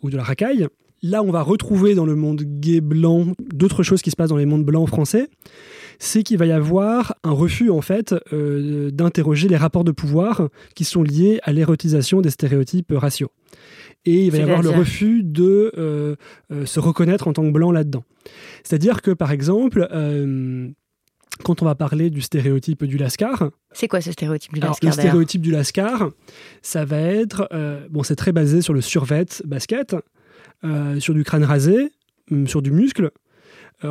ou 0.01 0.09
de 0.09 0.17
la 0.17 0.23
racaille. 0.23 0.67
Là, 1.03 1.23
on 1.23 1.31
va 1.31 1.41
retrouver 1.41 1.95
dans 1.95 2.05
le 2.05 2.15
monde 2.15 2.43
gay 2.43 2.79
blanc 2.79 3.33
d'autres 3.53 3.83
choses 3.83 4.01
qui 4.01 4.11
se 4.11 4.15
passent 4.15 4.29
dans 4.29 4.37
les 4.37 4.45
mondes 4.45 4.65
blancs 4.65 4.87
français. 4.87 5.29
C'est 5.97 6.23
qu'il 6.23 6.37
va 6.37 6.45
y 6.45 6.51
avoir 6.51 7.15
un 7.23 7.31
refus, 7.31 7.69
en 7.69 7.81
fait, 7.81 8.15
d'interroger 8.31 9.47
les 9.47 9.57
rapports 9.57 9.83
de 9.83 9.91
pouvoir 9.91 10.49
qui 10.75 10.83
sont 10.83 11.03
liés 11.03 11.39
à 11.43 11.53
l'érotisation 11.53 12.21
des 12.21 12.29
stéréotypes 12.29 12.93
raciaux 12.95 13.31
et 14.05 14.25
il 14.25 14.31
va 14.31 14.37
y 14.39 14.41
avoir 14.41 14.61
le 14.61 14.69
refus 14.69 15.23
de 15.23 15.71
euh, 15.77 16.15
euh, 16.51 16.65
se 16.65 16.79
reconnaître 16.79 17.27
en 17.27 17.33
tant 17.33 17.43
que 17.43 17.51
blanc 17.51 17.71
là-dedans. 17.71 18.03
C'est-à-dire 18.63 19.01
que, 19.01 19.11
par 19.11 19.31
exemple, 19.31 19.87
euh, 19.91 20.69
quand 21.43 21.61
on 21.61 21.65
va 21.65 21.75
parler 21.75 22.09
du 22.09 22.21
stéréotype 22.21 22.83
du 22.83 22.97
Lascar. 22.97 23.49
C'est 23.71 23.87
quoi 23.87 24.01
ce 24.01 24.11
stéréotype 24.11 24.53
du 24.53 24.59
Lascar 24.59 24.89
Le 24.89 24.91
stéréotype 24.91 25.41
du 25.41 25.51
Lascar, 25.51 26.09
ça 26.61 26.85
va 26.85 26.99
être. 26.99 27.49
bon, 27.89 28.03
c'est 28.03 28.15
très 28.15 28.31
basé 28.31 28.61
sur 28.61 28.73
le 28.73 28.81
survêt 28.81 29.25
basket, 29.45 29.95
sur 30.99 31.13
du 31.13 31.23
crâne 31.23 31.43
rasé, 31.43 31.91
hum, 32.31 32.47
sur 32.47 32.61
du 32.61 32.71
muscle, 32.71 33.11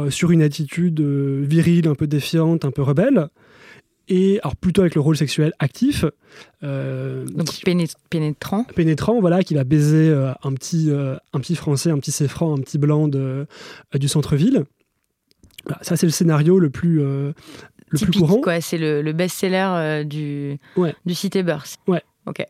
sur 0.09 0.31
une 0.31 0.43
attitude 0.43 1.01
virile, 1.01 1.89
un 1.89 1.95
peu 1.95 2.07
défiante, 2.07 2.65
un 2.65 2.71
peu 2.71 2.83
rebelle 2.83 3.29
et 4.11 4.41
alors 4.43 4.57
plutôt 4.57 4.83
avec 4.83 4.97
le 4.97 5.01
rôle 5.01 5.17
sexuel 5.17 5.53
actif. 5.61 6.05
Euh, 6.63 7.25
Donc 7.27 7.49
pénétrant. 8.11 8.65
Pénétrant, 8.65 9.21
voilà, 9.21 9.43
qui 9.43 9.55
va 9.55 9.65
baiser 9.65 10.09
euh, 10.11 10.33
un, 10.43 10.53
petit, 10.53 10.91
euh, 10.91 11.17
un 11.33 11.39
petit 11.39 11.55
français, 11.55 11.91
un 11.91 11.99
petit 11.99 12.11
céfran, 12.11 12.53
un 12.53 12.61
petit 12.61 12.77
blanc 12.77 13.09
de, 13.09 13.47
du 13.95 14.09
centre-ville. 14.09 14.65
ça, 15.81 15.97
c'est 15.97 16.07
le 16.07 16.13
scénario 16.13 16.59
le 16.59 16.71
plus, 16.71 16.99
le 16.99 17.35
plus 17.93 18.11
courant. 18.11 18.43
C'est 18.61 18.79
le, 18.79 19.01
le 19.01 19.13
best-seller 19.13 20.05
du, 20.05 20.59
ouais. 20.77 20.95
du 21.07 21.15
Cité 21.15 21.45
Burst. 21.45 21.81
Ouais. 21.87 22.03
Ok. 22.27 22.45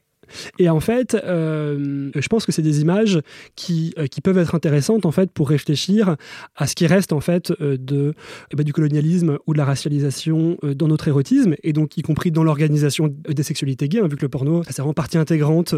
Et 0.59 0.69
en 0.69 0.81
fait, 0.81 1.14
euh, 1.14 2.11
je 2.14 2.29
pense 2.29 2.47
que 2.47 2.53
c'est 2.53 2.62
des 2.62 2.81
images 2.81 3.21
qui, 3.57 3.95
euh, 3.99 4.07
qui 4.07 4.21
peuvent 4.21 4.38
être 4.38 4.55
intéressantes 4.55 5.07
en 5.07 5.11
fait 5.11 5.31
pour 5.31 5.49
réfléchir 5.49 6.16
à 6.57 6.66
ce 6.66 6.75
qui 6.75 6.87
reste 6.87 7.12
en 7.12 7.21
fait 7.21 7.53
euh, 7.61 7.77
de, 7.79 8.14
eh 8.53 8.57
ben, 8.57 8.64
du 8.64 8.73
colonialisme 8.73 9.38
ou 9.47 9.53
de 9.53 9.59
la 9.59 9.64
racialisation 9.64 10.57
dans 10.62 10.88
notre 10.88 11.09
érotisme 11.09 11.55
et 11.62 11.73
donc 11.73 11.97
y 11.97 12.03
compris 12.03 12.31
dans 12.31 12.45
l'organisation 12.45 13.12
des 13.29 13.43
sexualités 13.43 13.88
gays, 13.88 14.01
hein, 14.01 14.09
vu 14.09 14.16
que 14.16 14.23
le 14.23 14.29
porno 14.29 14.62
c'est 14.64 14.79
vraiment 14.79 14.95
partie 14.95 15.19
intégrante 15.19 15.75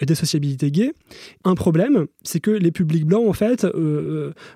des 0.00 0.14
sociabilités 0.14 0.70
gays. 0.70 0.92
Un 1.44 1.54
problème, 1.54 2.06
c'est 2.22 2.40
que 2.40 2.50
les 2.50 2.70
publics 2.70 3.04
blancs 3.04 3.28
en 3.28 3.32
fait 3.32 3.66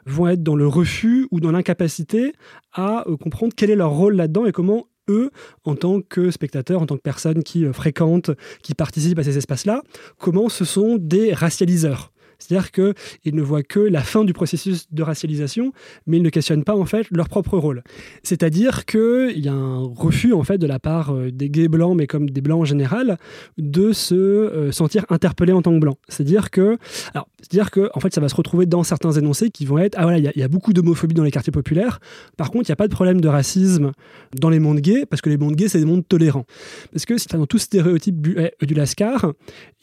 vont 0.06 0.28
être 0.28 0.42
dans 0.42 0.56
le 0.56 0.66
refus 0.66 1.26
ou 1.30 1.40
dans 1.40 1.50
l'incapacité 1.50 2.32
à 2.72 3.04
comprendre 3.20 3.52
quel 3.56 3.70
est 3.70 3.76
leur 3.76 3.90
rôle 3.90 4.16
là-dedans 4.16 4.46
et 4.46 4.52
comment 4.52 4.86
eux, 5.08 5.30
en 5.64 5.74
tant 5.74 6.00
que 6.00 6.30
spectateurs, 6.30 6.82
en 6.82 6.86
tant 6.86 6.96
que 6.96 7.02
personnes 7.02 7.42
qui 7.42 7.64
euh, 7.64 7.72
fréquentent, 7.72 8.30
qui 8.62 8.74
participent 8.74 9.18
à 9.18 9.24
ces 9.24 9.38
espaces-là, 9.38 9.82
comment 10.18 10.48
ce 10.48 10.64
sont 10.64 10.96
des 10.98 11.32
racialiseurs? 11.32 12.12
C'est-à-dire 12.38 12.70
qu'ils 12.70 13.34
ne 13.34 13.42
voient 13.42 13.62
que 13.62 13.80
la 13.80 14.02
fin 14.02 14.24
du 14.24 14.32
processus 14.32 14.86
de 14.92 15.02
racialisation, 15.02 15.72
mais 16.06 16.18
ils 16.18 16.22
ne 16.22 16.30
questionnent 16.30 16.64
pas 16.64 16.76
en 16.76 16.84
fait 16.84 17.06
leur 17.10 17.28
propre 17.28 17.58
rôle. 17.58 17.82
C'est-à-dire 18.22 18.86
qu'il 18.86 19.38
y 19.38 19.48
a 19.48 19.52
un 19.52 19.82
refus 19.82 20.32
en 20.32 20.44
fait 20.44 20.58
de 20.58 20.66
la 20.66 20.78
part 20.78 21.14
euh, 21.14 21.30
des 21.32 21.50
gays 21.50 21.68
blancs, 21.68 21.96
mais 21.96 22.06
comme 22.06 22.30
des 22.30 22.40
blancs 22.40 22.60
en 22.60 22.64
général, 22.64 23.18
de 23.56 23.92
se 23.92 24.14
euh, 24.14 24.72
sentir 24.72 25.04
interpellés 25.10 25.52
en 25.52 25.62
tant 25.62 25.74
que 25.74 25.80
blancs. 25.80 25.98
C'est-à-dire 26.08 26.50
que, 26.50 26.78
alors, 27.14 27.28
c'est-à-dire 27.40 27.70
que 27.70 27.90
en 27.94 28.00
fait, 28.00 28.14
ça 28.14 28.20
va 28.20 28.28
se 28.28 28.36
retrouver 28.36 28.66
dans 28.66 28.82
certains 28.84 29.12
énoncés 29.12 29.50
qui 29.50 29.64
vont 29.64 29.78
être 29.78 29.96
ah 29.98 30.02
voilà, 30.02 30.18
il 30.18 30.32
y, 30.34 30.42
a 30.42 30.48
beaucoup 30.48 30.72
d'homophobie 30.72 31.14
dans 31.14 31.24
les 31.24 31.30
quartiers 31.30 31.52
populaires. 31.52 32.00
Par 32.36 32.50
contre, 32.50 32.68
il 32.68 32.70
n'y 32.70 32.74
a 32.74 32.76
pas 32.76 32.88
de 32.88 32.94
problème 32.94 33.20
de 33.20 33.28
racisme 33.28 33.92
dans 34.36 34.50
les 34.50 34.60
mondes 34.60 34.80
gays 34.80 35.06
parce 35.06 35.22
que 35.22 35.30
les 35.30 35.36
mondes 35.36 35.56
gays 35.56 35.68
c'est 35.68 35.78
des 35.78 35.84
mondes 35.84 36.06
tolérants. 36.06 36.46
Parce 36.92 37.04
que 37.04 37.14
dans 37.36 37.46
tout 37.46 37.58
stéréotype 37.58 38.20
du, 38.20 38.36
eh, 38.38 38.64
du 38.64 38.74
Lascar, 38.74 39.32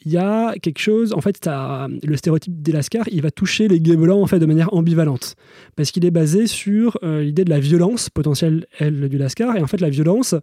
il 0.04 0.12
y 0.12 0.18
a 0.18 0.54
quelque 0.62 0.78
chose, 0.78 1.12
en 1.12 1.20
fait, 1.20 1.48
le 1.48 2.16
stéréotype 2.16 2.45
des 2.48 2.72
Lascar, 2.72 3.06
il 3.10 3.22
va 3.22 3.30
toucher 3.30 3.68
les 3.68 3.78
blancs 3.78 4.22
en 4.22 4.26
fait 4.26 4.38
de 4.38 4.46
manière 4.46 4.72
ambivalente, 4.74 5.34
parce 5.76 5.90
qu'il 5.90 6.04
est 6.04 6.10
basé 6.10 6.46
sur 6.46 6.98
euh, 7.02 7.22
l'idée 7.22 7.44
de 7.44 7.50
la 7.50 7.60
violence 7.60 8.10
potentielle 8.10 8.66
elle 8.78 9.08
du 9.08 9.18
Lascar, 9.18 9.56
et 9.56 9.62
en 9.62 9.66
fait 9.66 9.80
la 9.80 9.90
violence 9.90 10.34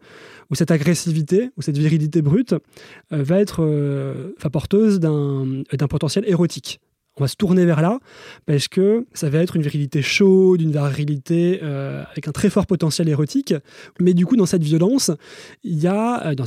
ou 0.50 0.56
cette 0.56 0.72
agressivité 0.72 1.50
ou 1.58 1.62
cette 1.62 1.78
virilité 1.78 2.22
brute 2.22 2.54
euh, 2.54 3.24
va 3.24 3.40
être 3.40 3.64
euh, 3.64 4.32
porteuse 4.52 5.00
d'un 5.00 5.64
potentiel 5.90 6.26
érotique 6.28 6.80
on 7.18 7.24
va 7.24 7.28
se 7.28 7.36
tourner 7.36 7.66
vers 7.66 7.82
là 7.82 8.00
parce 8.46 8.68
que 8.68 9.06
ça 9.14 9.30
va 9.30 9.40
être 9.40 9.56
une 9.56 9.62
virilité 9.62 10.02
chaude, 10.02 10.62
une 10.62 10.72
virilité 10.72 11.60
euh, 11.62 12.04
avec 12.12 12.28
un 12.28 12.32
très 12.32 12.50
fort 12.50 12.66
potentiel 12.66 13.08
érotique. 13.08 13.54
Mais 14.00 14.14
du 14.14 14.26
coup, 14.26 14.36
dans 14.36 14.46
cette 14.46 14.64
violence, 14.64 15.12
il 15.64 15.80
y 15.80 15.88
a, 15.88 16.28
euh, 16.28 16.36
dans, 16.36 16.46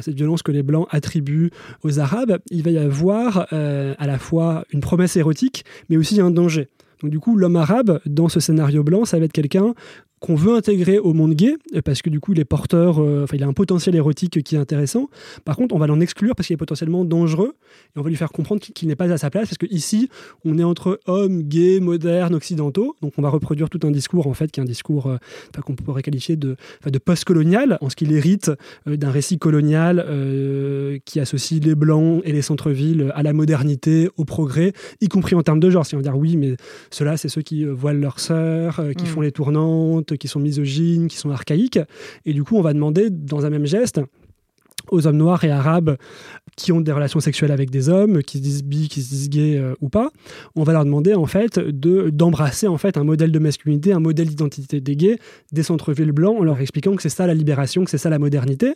cette 0.00 0.14
violence 0.14 0.42
que 0.42 0.52
les 0.52 0.62
Blancs 0.62 0.86
attribuent 0.90 1.50
aux 1.82 1.98
Arabes, 1.98 2.38
il 2.50 2.62
va 2.62 2.70
y 2.70 2.78
avoir 2.78 3.48
euh, 3.52 3.94
à 3.98 4.06
la 4.06 4.18
fois 4.18 4.64
une 4.72 4.80
promesse 4.80 5.16
érotique, 5.16 5.64
mais 5.90 5.96
aussi 5.96 6.20
un 6.20 6.30
danger. 6.30 6.68
Donc 7.02 7.10
du 7.10 7.20
coup, 7.20 7.36
l'homme 7.36 7.56
arabe, 7.56 8.00
dans 8.06 8.28
ce 8.28 8.40
scénario 8.40 8.82
blanc, 8.82 9.04
ça 9.04 9.18
va 9.18 9.26
être 9.26 9.32
quelqu'un 9.32 9.74
qu'on 10.20 10.34
veut 10.34 10.54
intégrer 10.54 10.98
au 10.98 11.12
monde 11.12 11.34
gay, 11.34 11.56
parce 11.84 12.02
que 12.02 12.10
du 12.10 12.20
coup, 12.20 12.32
il 12.32 12.40
est 12.40 12.44
porteur, 12.44 13.00
euh, 13.00 13.24
enfin, 13.24 13.36
il 13.36 13.42
a 13.42 13.46
un 13.46 13.52
potentiel 13.52 13.94
érotique 13.94 14.42
qui 14.42 14.56
est 14.56 14.58
intéressant. 14.58 15.08
Par 15.44 15.56
contre, 15.56 15.74
on 15.74 15.78
va 15.78 15.86
l'en 15.86 16.00
exclure 16.00 16.34
parce 16.34 16.46
qu'il 16.46 16.54
est 16.54 16.58
potentiellement 16.58 17.04
dangereux, 17.04 17.54
et 17.94 17.98
on 17.98 18.02
va 18.02 18.10
lui 18.10 18.16
faire 18.16 18.30
comprendre 18.30 18.60
qu'il 18.60 18.88
n'est 18.88 18.96
pas 18.96 19.10
à 19.12 19.18
sa 19.18 19.30
place, 19.30 19.48
parce 19.48 19.58
qu'ici, 19.58 20.08
on 20.44 20.58
est 20.58 20.64
entre 20.64 21.00
hommes 21.06 21.42
gays, 21.42 21.80
modernes, 21.80 22.34
occidentaux, 22.34 22.96
donc 23.02 23.12
on 23.16 23.22
va 23.22 23.28
reproduire 23.28 23.70
tout 23.70 23.80
un 23.84 23.90
discours, 23.90 24.26
en 24.26 24.34
fait, 24.34 24.50
qui 24.50 24.60
est 24.60 24.62
un 24.62 24.66
discours 24.66 25.06
euh, 25.06 25.16
qu'on 25.64 25.74
pourrait 25.74 26.02
qualifier 26.02 26.36
de, 26.36 26.56
de 26.86 26.98
post-colonial, 26.98 27.78
en 27.80 27.88
ce 27.88 27.96
qu'il 27.96 28.12
hérite 28.12 28.50
euh, 28.86 28.96
d'un 28.96 29.10
récit 29.10 29.38
colonial 29.38 30.06
qui 31.04 31.20
associe 31.20 31.62
les 31.62 31.74
blancs 31.74 32.22
et 32.24 32.32
les 32.32 32.42
centres-villes 32.42 33.12
à 33.14 33.22
la 33.22 33.32
modernité, 33.32 34.08
au 34.16 34.24
progrès, 34.24 34.72
y 35.00 35.08
compris 35.08 35.34
en 35.34 35.42
termes 35.42 35.60
de 35.60 35.70
genre. 35.70 35.86
Si 35.86 35.94
on 35.94 35.98
va 35.98 36.02
dire 36.02 36.16
oui, 36.16 36.36
mais 36.36 36.56
ceux-là, 36.90 37.16
c'est 37.16 37.28
ceux 37.28 37.42
qui 37.42 37.64
voilent 37.64 38.00
leurs 38.00 38.20
sœurs, 38.20 38.82
qui 38.96 39.04
mm. 39.04 39.06
font 39.06 39.20
les 39.20 39.32
tournantes, 39.32 40.07
qui 40.16 40.28
sont 40.28 40.40
misogynes, 40.40 41.08
qui 41.08 41.16
sont 41.16 41.30
archaïques. 41.30 41.78
Et 42.24 42.32
du 42.32 42.44
coup, 42.44 42.56
on 42.56 42.62
va 42.62 42.72
demander, 42.72 43.10
dans 43.10 43.46
un 43.46 43.50
même 43.50 43.66
geste, 43.66 44.00
aux 44.90 45.06
hommes 45.06 45.16
noirs 45.16 45.44
et 45.44 45.50
arabes 45.50 45.96
qui 46.56 46.72
ont 46.72 46.80
des 46.80 46.92
relations 46.92 47.20
sexuelles 47.20 47.52
avec 47.52 47.70
des 47.70 47.88
hommes, 47.88 48.22
qui 48.22 48.38
se 48.38 48.42
disent 48.42 48.64
bi, 48.64 48.88
qui 48.88 49.02
se 49.02 49.10
disent 49.10 49.30
gays 49.30 49.58
euh, 49.58 49.74
ou 49.80 49.88
pas, 49.88 50.10
on 50.56 50.64
va 50.64 50.72
leur 50.72 50.84
demander 50.84 51.14
en 51.14 51.26
fait 51.26 51.58
de 51.58 52.10
d'embrasser 52.10 52.66
en 52.66 52.78
fait 52.78 52.96
un 52.96 53.04
modèle 53.04 53.32
de 53.32 53.38
masculinité, 53.38 53.92
un 53.92 54.00
modèle 54.00 54.28
d'identité 54.28 54.80
des 54.80 54.96
gays 54.96 55.18
des 55.52 55.62
centres-villes 55.62 56.12
blancs, 56.12 56.38
en 56.38 56.44
leur 56.44 56.60
expliquant 56.60 56.96
que 56.96 57.02
c'est 57.02 57.08
ça 57.08 57.26
la 57.26 57.34
libération, 57.34 57.84
que 57.84 57.90
c'est 57.90 57.98
ça 57.98 58.10
la 58.10 58.18
modernité. 58.18 58.74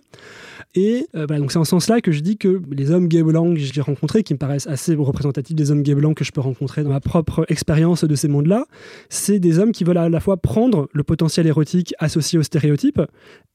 Et 0.75 1.07
euh, 1.17 1.27
donc 1.27 1.53
c'est 1.53 1.59
en 1.59 1.65
ce 1.65 1.71
sens-là 1.71 2.01
que 2.01 2.13
je 2.13 2.21
dis 2.21 2.37
que 2.39 2.63
les 2.71 2.91
hommes 2.91 3.09
gays 3.09 3.23
blancs 3.23 3.55
que 3.55 3.61
j'ai 3.61 3.81
rencontrés, 3.81 4.23
qui 4.23 4.35
me 4.35 4.39
paraissent 4.39 4.67
assez 4.67 4.95
représentatifs 4.95 5.57
des 5.57 5.71
hommes 5.71 5.83
gays 5.83 5.95
blancs 5.95 6.17
que 6.17 6.25
je 6.25 6.33
peux 6.33 6.41
rencontrer 6.41 6.83
dans 6.83 6.91
ma 6.91 7.01
propre 7.01 7.45
expérience 7.49 8.05
de 8.05 8.15
ces 8.15 8.29
mondes-là, 8.29 8.67
c'est 9.09 9.39
des 9.39 9.59
hommes 9.59 9.73
qui 9.73 9.85
veulent 9.85 9.99
à 9.99 10.09
la 10.09 10.21
fois 10.21 10.37
prendre 10.37 10.89
le 10.93 11.03
potentiel 11.03 11.47
érotique 11.47 11.95
associé 11.99 12.39
aux 12.39 12.43
stéréotypes, 12.43 13.01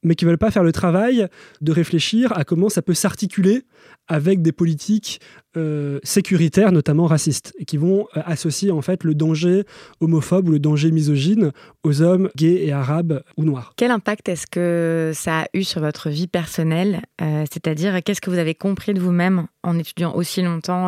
mais 0.03 0.15
qui 0.15 0.25
veulent 0.25 0.37
pas 0.37 0.51
faire 0.51 0.63
le 0.63 0.71
travail 0.71 1.27
de 1.61 1.71
réfléchir 1.71 2.37
à 2.37 2.43
comment 2.47 2.69
ça 2.69 2.81
peut 2.81 2.95
s'articuler 2.95 3.63
avec 4.07 4.41
des 4.41 4.51
politiques 4.51 5.19
euh, 5.57 5.99
sécuritaires, 6.03 6.71
notamment 6.71 7.05
racistes, 7.05 7.53
qui 7.67 7.77
vont 7.77 8.07
euh, 8.15 8.21
associer 8.25 8.71
en 8.71 8.81
fait 8.81 9.03
le 9.03 9.13
danger 9.13 9.65
homophobe 9.99 10.47
ou 10.47 10.51
le 10.51 10.59
danger 10.59 10.91
misogyne 10.91 11.51
aux 11.83 12.01
hommes 12.01 12.29
gays 12.35 12.65
et 12.65 12.71
arabes 12.71 13.21
ou 13.35 13.43
noirs. 13.43 13.73
Quel 13.75 13.91
impact 13.91 14.29
est-ce 14.29 14.47
que 14.47 15.11
ça 15.13 15.41
a 15.41 15.45
eu 15.53 15.63
sur 15.63 15.81
votre 15.81 16.09
vie 16.09 16.27
personnelle 16.27 17.01
euh, 17.21 17.43
C'est-à-dire, 17.51 18.01
qu'est-ce 18.03 18.21
que 18.21 18.29
vous 18.29 18.37
avez 18.37 18.55
compris 18.55 18.93
de 18.93 18.99
vous-même 18.99 19.47
en 19.63 19.77
étudiant 19.77 20.15
aussi 20.15 20.41
longtemps 20.41 20.87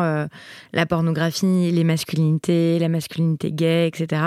la 0.72 0.86
pornographie, 0.86 1.70
les 1.70 1.84
masculinités, 1.84 2.78
la 2.78 2.88
masculinité 2.88 3.52
gay, 3.52 3.86
etc. 3.86 4.22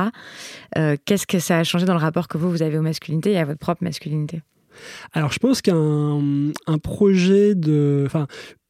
qu'est-ce 0.76 1.26
que 1.26 1.40
ça 1.40 1.58
a 1.58 1.64
changé 1.64 1.88
dans 1.88 1.96
le 1.96 2.00
rapport 2.00 2.28
que 2.28 2.38
vous, 2.38 2.52
vous 2.52 2.62
avez 2.62 2.78
aux 2.78 2.84
masculinités 2.84 3.32
et 3.32 3.40
à 3.40 3.46
votre 3.46 3.60
propre 3.60 3.84
masculinité? 3.84 4.44
Alors, 5.12 5.32
je 5.32 5.40
pense 5.40 5.62
qu'un 5.62 6.20
un 6.68 6.78
projet 6.78 7.56
de. 7.56 8.08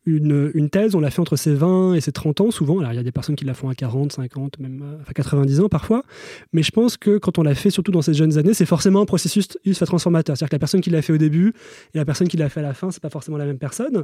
Une, 0.05 0.69
thèse, 0.69 0.95
on 0.95 0.99
l'a 0.99 1.09
fait 1.09 1.21
entre 1.21 1.37
ses 1.37 1.53
20 1.53 1.93
et 1.93 2.01
ses 2.01 2.11
30 2.11 2.41
ans 2.41 2.51
souvent. 2.51 2.79
Alors 2.79 2.91
il 2.91 2.97
y 2.97 2.99
a 2.99 3.03
des 3.03 3.13
personnes 3.13 3.37
qui 3.37 3.45
la 3.45 3.53
font 3.53 3.69
à 3.69 3.75
40, 3.75 4.11
50, 4.11 4.59
même 4.59 4.81
euh, 4.83 4.97
enfin 5.01 5.13
90 5.15 5.61
ans 5.61 5.69
parfois. 5.69 6.03
Mais 6.51 6.61
je 6.61 6.71
pense 6.71 6.97
que 6.97 7.17
quand 7.17 7.37
on 7.37 7.43
l'a 7.43 7.55
fait, 7.55 7.69
surtout 7.69 7.93
dans 7.93 8.01
ces 8.01 8.13
jeunes 8.13 8.37
années, 8.37 8.53
c'est 8.53 8.65
forcément 8.65 8.99
un 8.99 9.05
processus 9.05 9.47
transformateur. 9.85 10.35
C'est-à-dire 10.35 10.49
que 10.49 10.55
la 10.55 10.59
personne 10.59 10.81
qui 10.81 10.89
l'a 10.89 11.01
fait 11.01 11.13
au 11.13 11.17
début 11.17 11.53
et 11.93 11.97
la 11.97 12.03
personne 12.03 12.27
qui 12.27 12.35
l'a 12.35 12.49
fait 12.49 12.59
à 12.59 12.63
la 12.63 12.73
fin, 12.73 12.91
c'est 12.91 13.01
pas 13.01 13.09
forcément 13.09 13.37
la 13.37 13.45
même 13.45 13.59
personne. 13.59 14.03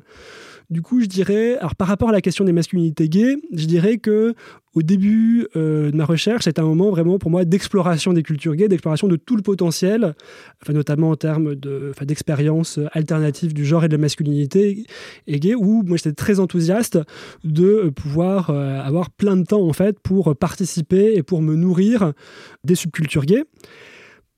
Du 0.69 0.81
coup, 0.81 1.01
je 1.01 1.07
dirais, 1.07 1.57
alors 1.57 1.75
par 1.75 1.89
rapport 1.89 2.07
à 2.07 2.13
la 2.13 2.21
question 2.21 2.45
des 2.45 2.53
masculinités 2.53 3.09
gays, 3.09 3.35
je 3.51 3.65
dirais 3.65 3.97
que 3.97 4.35
au 4.75 4.83
début 4.83 5.47
euh, 5.55 5.89
de 5.91 5.95
ma 5.95 6.05
recherche, 6.05 6.43
c'était 6.43 6.59
un 6.59 6.65
moment 6.65 6.89
vraiment 6.91 7.17
pour 7.17 7.31
moi 7.31 7.43
d'exploration 7.43 8.13
des 8.13 8.21
cultures 8.21 8.55
gays, 8.55 8.67
d'exploration 8.67 9.07
de 9.07 9.15
tout 9.15 9.35
le 9.35 9.41
potentiel, 9.41 10.13
enfin, 10.61 10.73
notamment 10.73 11.09
en 11.09 11.15
termes 11.15 11.55
de, 11.55 11.89
enfin, 11.89 12.05
d'expérience 12.05 12.79
alternative 12.91 13.53
du 13.53 13.65
genre 13.65 13.83
et 13.83 13.87
de 13.87 13.93
la 13.93 14.01
masculinité 14.01 14.85
gay, 15.27 15.55
où 15.55 15.83
moi 15.83 15.97
j'étais 15.97 16.13
très 16.13 16.39
enthousiaste 16.39 16.99
de 17.43 17.91
pouvoir 17.95 18.51
euh, 18.51 18.79
avoir 18.81 19.09
plein 19.09 19.37
de 19.37 19.43
temps 19.43 19.63
en 19.63 19.73
fait 19.73 19.99
pour 19.99 20.35
participer 20.35 21.13
et 21.15 21.23
pour 21.23 21.41
me 21.41 21.55
nourrir 21.55 22.13
des 22.63 22.75
subcultures 22.75 23.25
gays. 23.25 23.45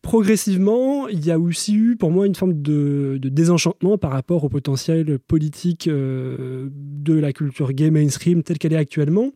Progressivement, 0.02 1.08
il 1.10 1.24
y 1.24 1.30
a 1.30 1.38
aussi 1.38 1.76
eu 1.76 1.96
pour 1.96 2.10
moi 2.10 2.26
une 2.26 2.34
forme 2.34 2.60
de, 2.60 3.20
désenchantement 3.22 4.00
par 4.00 4.12
rapport 4.12 4.44
au 4.44 4.50
potentiel 4.50 5.20
politique 5.20 5.88
euh, 5.88 6.70
de 6.72 7.14
la 7.14 7.32
culture 7.34 7.72
gay 7.72 7.92
mainstream 7.92 8.42
telle 8.42 8.58
qu'elle 8.58 8.74
est 8.74 8.78
actuellement 8.78 9.32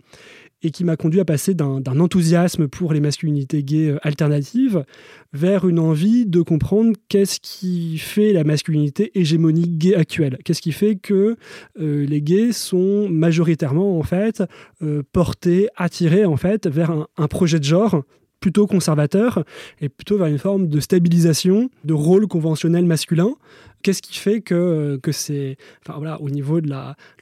et 0.66 0.72
qui 0.72 0.84
m'a 0.84 0.98
conduit 0.98 1.20
à 1.20 1.26
passer 1.26 1.54
d'un 1.54 2.00
enthousiasme 2.00 2.68
pour 2.68 2.92
les 2.92 3.00
masculinités 3.00 3.62
gays 3.62 3.92
euh, 3.92 4.00
alternatives 4.02 4.84
vers 5.32 5.68
une 5.68 5.78
envie 5.78 6.26
de 6.26 6.42
comprendre 6.42 6.98
qu'est-ce 7.08 7.40
qui 7.40 8.00
fait 8.00 8.34
la 8.34 8.44
masculinité 8.44 9.12
hégémonique 9.14 9.78
gay 9.78 9.94
actuelle. 9.94 10.40
Qu'est-ce 10.44 10.64
qui 10.64 10.72
fait 10.72 10.96
que 10.96 11.36
euh, 11.80 12.06
les 12.08 12.22
gays 12.22 12.52
sont 12.52 13.08
majoritairement 13.10 14.00
en 14.00 14.04
fait 14.04 14.44
euh, 14.82 15.04
portés, 15.12 15.68
attirés 15.76 16.26
en 16.26 16.36
fait 16.36 16.66
vers 16.66 16.90
un, 16.90 17.08
un 17.18 17.28
projet 17.28 17.60
de 17.60 17.64
genre 17.64 18.02
plutôt 18.40 18.66
conservateur 18.66 19.44
et 19.82 19.90
plutôt 19.90 20.18
vers 20.18 20.28
une 20.28 20.40
forme 20.40 20.68
de 20.68 20.80
stabilisation 20.80 21.70
de 21.84 21.94
rôle 21.94 22.28
conventionnel 22.28 22.86
masculin 22.86 23.36
Qu'est-ce 23.86 24.02
qui 24.02 24.18
fait 24.18 24.42
que, 24.42 24.56
euh, 24.56 24.98
que 24.98 25.12
c'est, 25.12 25.58
enfin 25.86 26.00
voilà, 26.00 26.20
au 26.20 26.32
niveau 26.32 26.60
de 26.60 26.74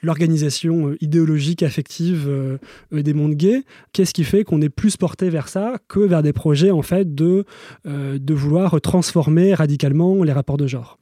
l'organisation 0.02 0.88
euh, 0.88 0.96
idéologique, 1.02 1.62
affective 1.62 2.24
euh, 2.26 2.56
des 2.90 3.12
mondes 3.12 3.34
gays, 3.34 3.64
qu'est-ce 3.92 4.14
qui 4.14 4.24
fait 4.24 4.44
qu'on 4.44 4.62
est 4.62 4.70
plus 4.70 4.96
porté 4.96 5.28
vers 5.28 5.48
ça 5.48 5.74
que 5.88 6.00
vers 6.00 6.22
des 6.22 6.32
projets 6.32 6.70
en 6.70 6.80
fait 6.80 7.14
de, 7.14 7.44
de 7.84 8.34
vouloir 8.34 8.80
transformer 8.80 9.52
radicalement 9.52 10.22
les 10.24 10.32
rapports 10.32 10.56
de 10.56 10.66
genre? 10.66 10.98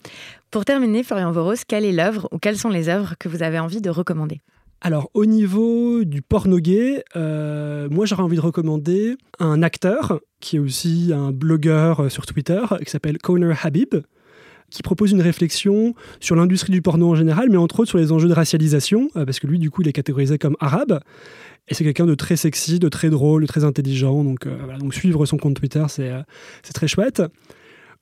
Pour 0.50 0.64
terminer, 0.64 1.04
Florian 1.04 1.30
Voros, 1.30 1.54
quelle 1.68 1.84
est 1.84 1.92
l'œuvre 1.92 2.28
ou 2.32 2.38
quelles 2.38 2.58
sont 2.58 2.68
les 2.68 2.88
œuvres 2.88 3.14
que 3.20 3.28
vous 3.28 3.44
avez 3.44 3.60
envie 3.60 3.80
de 3.80 3.88
recommander? 3.88 4.40
Alors, 4.80 5.10
au 5.14 5.26
niveau 5.26 6.02
du 6.02 6.22
porno 6.22 6.58
gay, 6.58 7.04
moi 7.14 8.04
j'aurais 8.04 8.24
envie 8.24 8.34
de 8.34 8.40
recommander 8.40 9.14
un 9.38 9.62
acteur 9.62 10.18
qui 10.40 10.56
est 10.56 10.58
aussi 10.58 11.12
un 11.14 11.30
blogueur 11.30 12.10
sur 12.10 12.26
Twitter 12.26 12.60
qui 12.84 12.90
s'appelle 12.90 13.18
Conor 13.18 13.54
Habib, 13.62 13.94
qui 14.72 14.82
propose 14.82 15.12
une 15.12 15.20
réflexion 15.20 15.94
sur 16.18 16.34
l'industrie 16.34 16.72
du 16.72 16.82
porno 16.82 17.10
en 17.10 17.14
général, 17.14 17.50
mais 17.50 17.58
entre 17.58 17.80
autres 17.80 17.90
sur 17.90 17.98
les 17.98 18.10
enjeux 18.10 18.28
de 18.28 18.34
racialisation, 18.34 19.10
euh, 19.16 19.24
parce 19.24 19.38
que 19.38 19.46
lui, 19.46 19.58
du 19.58 19.70
coup, 19.70 19.82
il 19.82 19.88
est 19.88 19.92
catégorisé 19.92 20.38
comme 20.38 20.56
arabe. 20.60 21.00
Et 21.68 21.74
c'est 21.74 21.84
quelqu'un 21.84 22.06
de 22.06 22.14
très 22.14 22.36
sexy, 22.36 22.78
de 22.78 22.88
très 22.88 23.10
drôle, 23.10 23.42
de 23.42 23.46
très 23.46 23.64
intelligent. 23.64 24.24
Donc, 24.24 24.46
euh, 24.46 24.56
suivre 24.90 25.26
son 25.26 25.36
compte 25.36 25.54
Twitter, 25.54 25.84
c'est 25.88 26.10
euh, 26.10 26.22
très 26.74 26.88
chouette. 26.88 27.22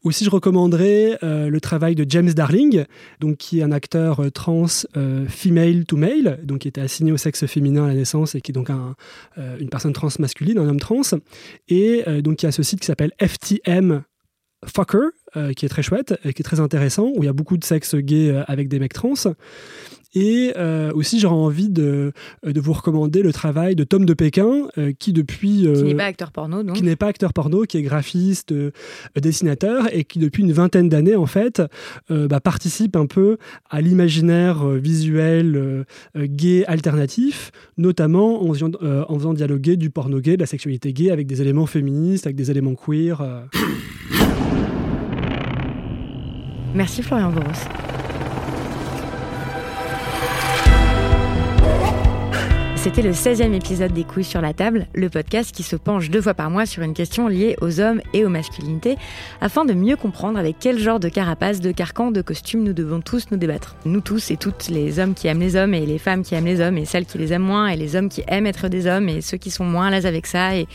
Aussi, 0.02 0.24
je 0.24 0.30
recommanderais 0.30 1.18
le 1.20 1.58
travail 1.60 1.94
de 1.94 2.06
James 2.08 2.30
Darling, 2.30 2.86
donc, 3.20 3.36
qui 3.36 3.60
est 3.60 3.62
un 3.62 3.70
acteur 3.70 4.22
trans 4.32 4.64
female 5.28 5.84
to 5.84 5.98
male, 5.98 6.40
donc 6.42 6.60
qui 6.60 6.68
était 6.68 6.80
assigné 6.80 7.12
au 7.12 7.18
sexe 7.18 7.44
féminin 7.44 7.84
à 7.84 7.88
la 7.88 7.94
naissance 7.94 8.34
et 8.34 8.40
qui 8.40 8.50
est 8.50 8.54
donc 8.54 8.70
un, 8.70 8.94
une 9.36 9.68
personne 9.68 9.92
trans 9.92 10.08
masculine, 10.18 10.56
un 10.56 10.66
homme 10.66 10.80
trans, 10.80 11.02
et 11.68 12.02
donc 12.22 12.36
qui 12.36 12.46
a 12.46 12.50
ce 12.50 12.62
site 12.62 12.80
qui 12.80 12.86
s'appelle 12.86 13.12
FTM 13.20 14.02
Fucker, 14.66 15.10
euh, 15.36 15.52
qui 15.52 15.64
est 15.64 15.68
très 15.68 15.82
chouette 15.82 16.18
et 16.24 16.32
qui 16.32 16.42
est 16.42 16.44
très 16.44 16.58
intéressant, 16.58 17.12
où 17.14 17.22
il 17.22 17.26
y 17.26 17.28
a 17.28 17.32
beaucoup 17.32 17.56
de 17.56 17.62
sexe 17.62 17.94
gay 17.94 18.30
euh, 18.30 18.42
avec 18.48 18.68
des 18.68 18.80
mecs 18.80 18.92
trans. 18.92 19.14
Et 20.12 20.52
euh, 20.56 20.90
aussi, 20.92 21.20
j'aurais 21.20 21.36
envie 21.36 21.68
de, 21.68 22.10
de, 22.44 22.60
vous 22.60 22.72
recommander 22.72 23.22
le 23.22 23.32
travail 23.32 23.76
de 23.76 23.84
Tom 23.84 24.04
de 24.04 24.12
Pékin, 24.12 24.66
qui 24.98 25.12
depuis... 25.12 25.68
qui 25.72 25.84
n'est 25.84 25.94
pas 25.94 26.06
acteur 26.06 26.32
porno, 26.32 26.64
donc. 26.64 26.74
Qui 26.74 26.82
n'est 26.82 26.96
pas 26.96 27.06
acteur 27.06 27.32
porno, 27.32 27.62
qui 27.62 27.76
est 27.76 27.82
graphiste, 27.82 28.52
dessinateur, 29.14 29.86
et 29.94 30.02
qui 30.02 30.18
depuis 30.18 30.42
une 30.42 30.50
vingtaine 30.50 30.88
d'années, 30.88 31.14
en 31.14 31.26
fait, 31.26 31.62
bah, 32.08 32.40
participe 32.40 32.96
un 32.96 33.06
peu 33.06 33.36
à 33.70 33.80
l'imaginaire 33.80 34.66
visuel 34.66 35.84
gay 36.16 36.64
alternatif, 36.66 37.52
notamment 37.78 38.42
en 38.42 38.52
faisant, 38.52 38.72
en 38.82 39.16
faisant 39.16 39.32
dialoguer 39.32 39.76
du 39.76 39.90
porno 39.90 40.18
gay, 40.18 40.34
de 40.34 40.40
la 40.40 40.46
sexualité 40.46 40.92
gay, 40.92 41.12
avec 41.12 41.28
des 41.28 41.40
éléments 41.40 41.66
féministes, 41.66 42.26
avec 42.26 42.34
des 42.34 42.50
éléments 42.50 42.74
queer. 42.74 43.46
Merci 46.74 47.02
Florian 47.02 47.30
Boros. 47.30 47.89
C'était 52.82 53.02
le 53.02 53.12
16e 53.12 53.52
épisode 53.52 53.92
des 53.92 54.04
Couilles 54.04 54.24
sur 54.24 54.40
la 54.40 54.54
table, 54.54 54.86
le 54.94 55.10
podcast 55.10 55.54
qui 55.54 55.62
se 55.62 55.76
penche 55.76 56.08
deux 56.08 56.22
fois 56.22 56.32
par 56.32 56.48
mois 56.48 56.64
sur 56.64 56.82
une 56.82 56.94
question 56.94 57.28
liée 57.28 57.54
aux 57.60 57.78
hommes 57.78 58.00
et 58.14 58.24
aux 58.24 58.30
masculinités, 58.30 58.96
afin 59.42 59.66
de 59.66 59.74
mieux 59.74 59.96
comprendre 59.96 60.38
avec 60.38 60.56
quel 60.58 60.78
genre 60.78 60.98
de 60.98 61.10
carapace, 61.10 61.60
de 61.60 61.72
carcan, 61.72 62.10
de 62.10 62.22
costume 62.22 62.62
nous 62.62 62.72
devons 62.72 63.02
tous 63.02 63.26
nous 63.30 63.36
débattre. 63.36 63.76
Nous 63.84 64.00
tous 64.00 64.30
et 64.30 64.38
toutes, 64.38 64.68
les 64.70 64.98
hommes 64.98 65.12
qui 65.12 65.26
aiment 65.26 65.40
les 65.40 65.56
hommes 65.56 65.74
et 65.74 65.84
les 65.84 65.98
femmes 65.98 66.22
qui 66.22 66.34
aiment 66.34 66.46
les 66.46 66.62
hommes 66.62 66.78
et 66.78 66.86
celles 66.86 67.04
qui 67.04 67.18
les 67.18 67.34
aiment 67.34 67.42
moins 67.42 67.68
et 67.68 67.76
les 67.76 67.96
hommes 67.96 68.08
qui 68.08 68.22
aiment 68.28 68.46
être 68.46 68.68
des 68.68 68.86
hommes 68.86 69.10
et 69.10 69.20
ceux 69.20 69.36
qui 69.36 69.50
sont 69.50 69.64
moins 69.64 69.88
à 69.88 69.90
l'aise 69.90 70.06
avec 70.06 70.26
ça 70.26 70.52
et, 70.56 70.66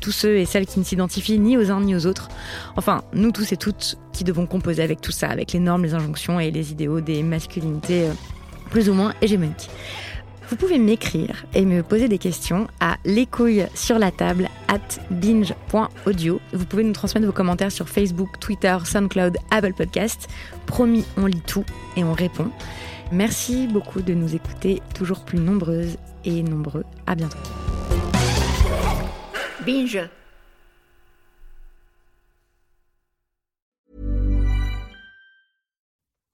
tous 0.00 0.12
ceux 0.12 0.38
et 0.38 0.46
celles 0.46 0.64
qui 0.64 0.78
ne 0.78 0.84
s'identifient 0.86 1.38
ni 1.38 1.58
aux 1.58 1.70
uns 1.70 1.82
ni 1.82 1.94
aux 1.94 2.06
autres. 2.06 2.28
Enfin, 2.76 3.02
nous 3.12 3.30
tous 3.30 3.52
et 3.52 3.58
toutes 3.58 3.98
qui 4.14 4.24
devons 4.24 4.46
composer 4.46 4.82
avec 4.82 5.02
tout 5.02 5.12
ça, 5.12 5.28
avec 5.28 5.52
les 5.52 5.60
normes, 5.60 5.82
les 5.82 5.92
injonctions 5.92 6.40
et 6.40 6.50
les 6.50 6.72
idéaux 6.72 7.02
des 7.02 7.22
masculinités 7.22 8.04
euh, 8.04 8.12
plus 8.70 8.88
ou 8.88 8.94
moins 8.94 9.12
hégémoniques. 9.20 9.68
Vous 10.48 10.56
pouvez 10.56 10.78
m'écrire 10.78 11.44
et 11.54 11.64
me 11.64 11.82
poser 11.82 12.08
des 12.08 12.18
questions 12.18 12.68
à 12.78 12.98
les 13.04 13.26
sur 13.74 13.98
la 13.98 14.12
table 14.12 14.48
at 14.68 14.78
binge.audio. 15.10 16.40
Vous 16.52 16.64
pouvez 16.64 16.84
nous 16.84 16.92
transmettre 16.92 17.26
vos 17.26 17.32
commentaires 17.32 17.72
sur 17.72 17.88
Facebook, 17.88 18.38
Twitter, 18.38 18.76
SoundCloud, 18.84 19.38
Apple 19.50 19.72
Podcast. 19.72 20.28
Promis, 20.66 21.04
on 21.16 21.26
lit 21.26 21.42
tout 21.46 21.64
et 21.96 22.04
on 22.04 22.12
répond. 22.12 22.50
Merci 23.10 23.66
beaucoup 23.66 24.02
de 24.02 24.14
nous 24.14 24.34
écouter, 24.34 24.82
toujours 24.94 25.24
plus 25.24 25.38
nombreuses 25.38 25.96
et 26.24 26.42
nombreux. 26.42 26.84
À 27.06 27.16
bientôt. 27.16 27.38
Binge. 29.64 30.08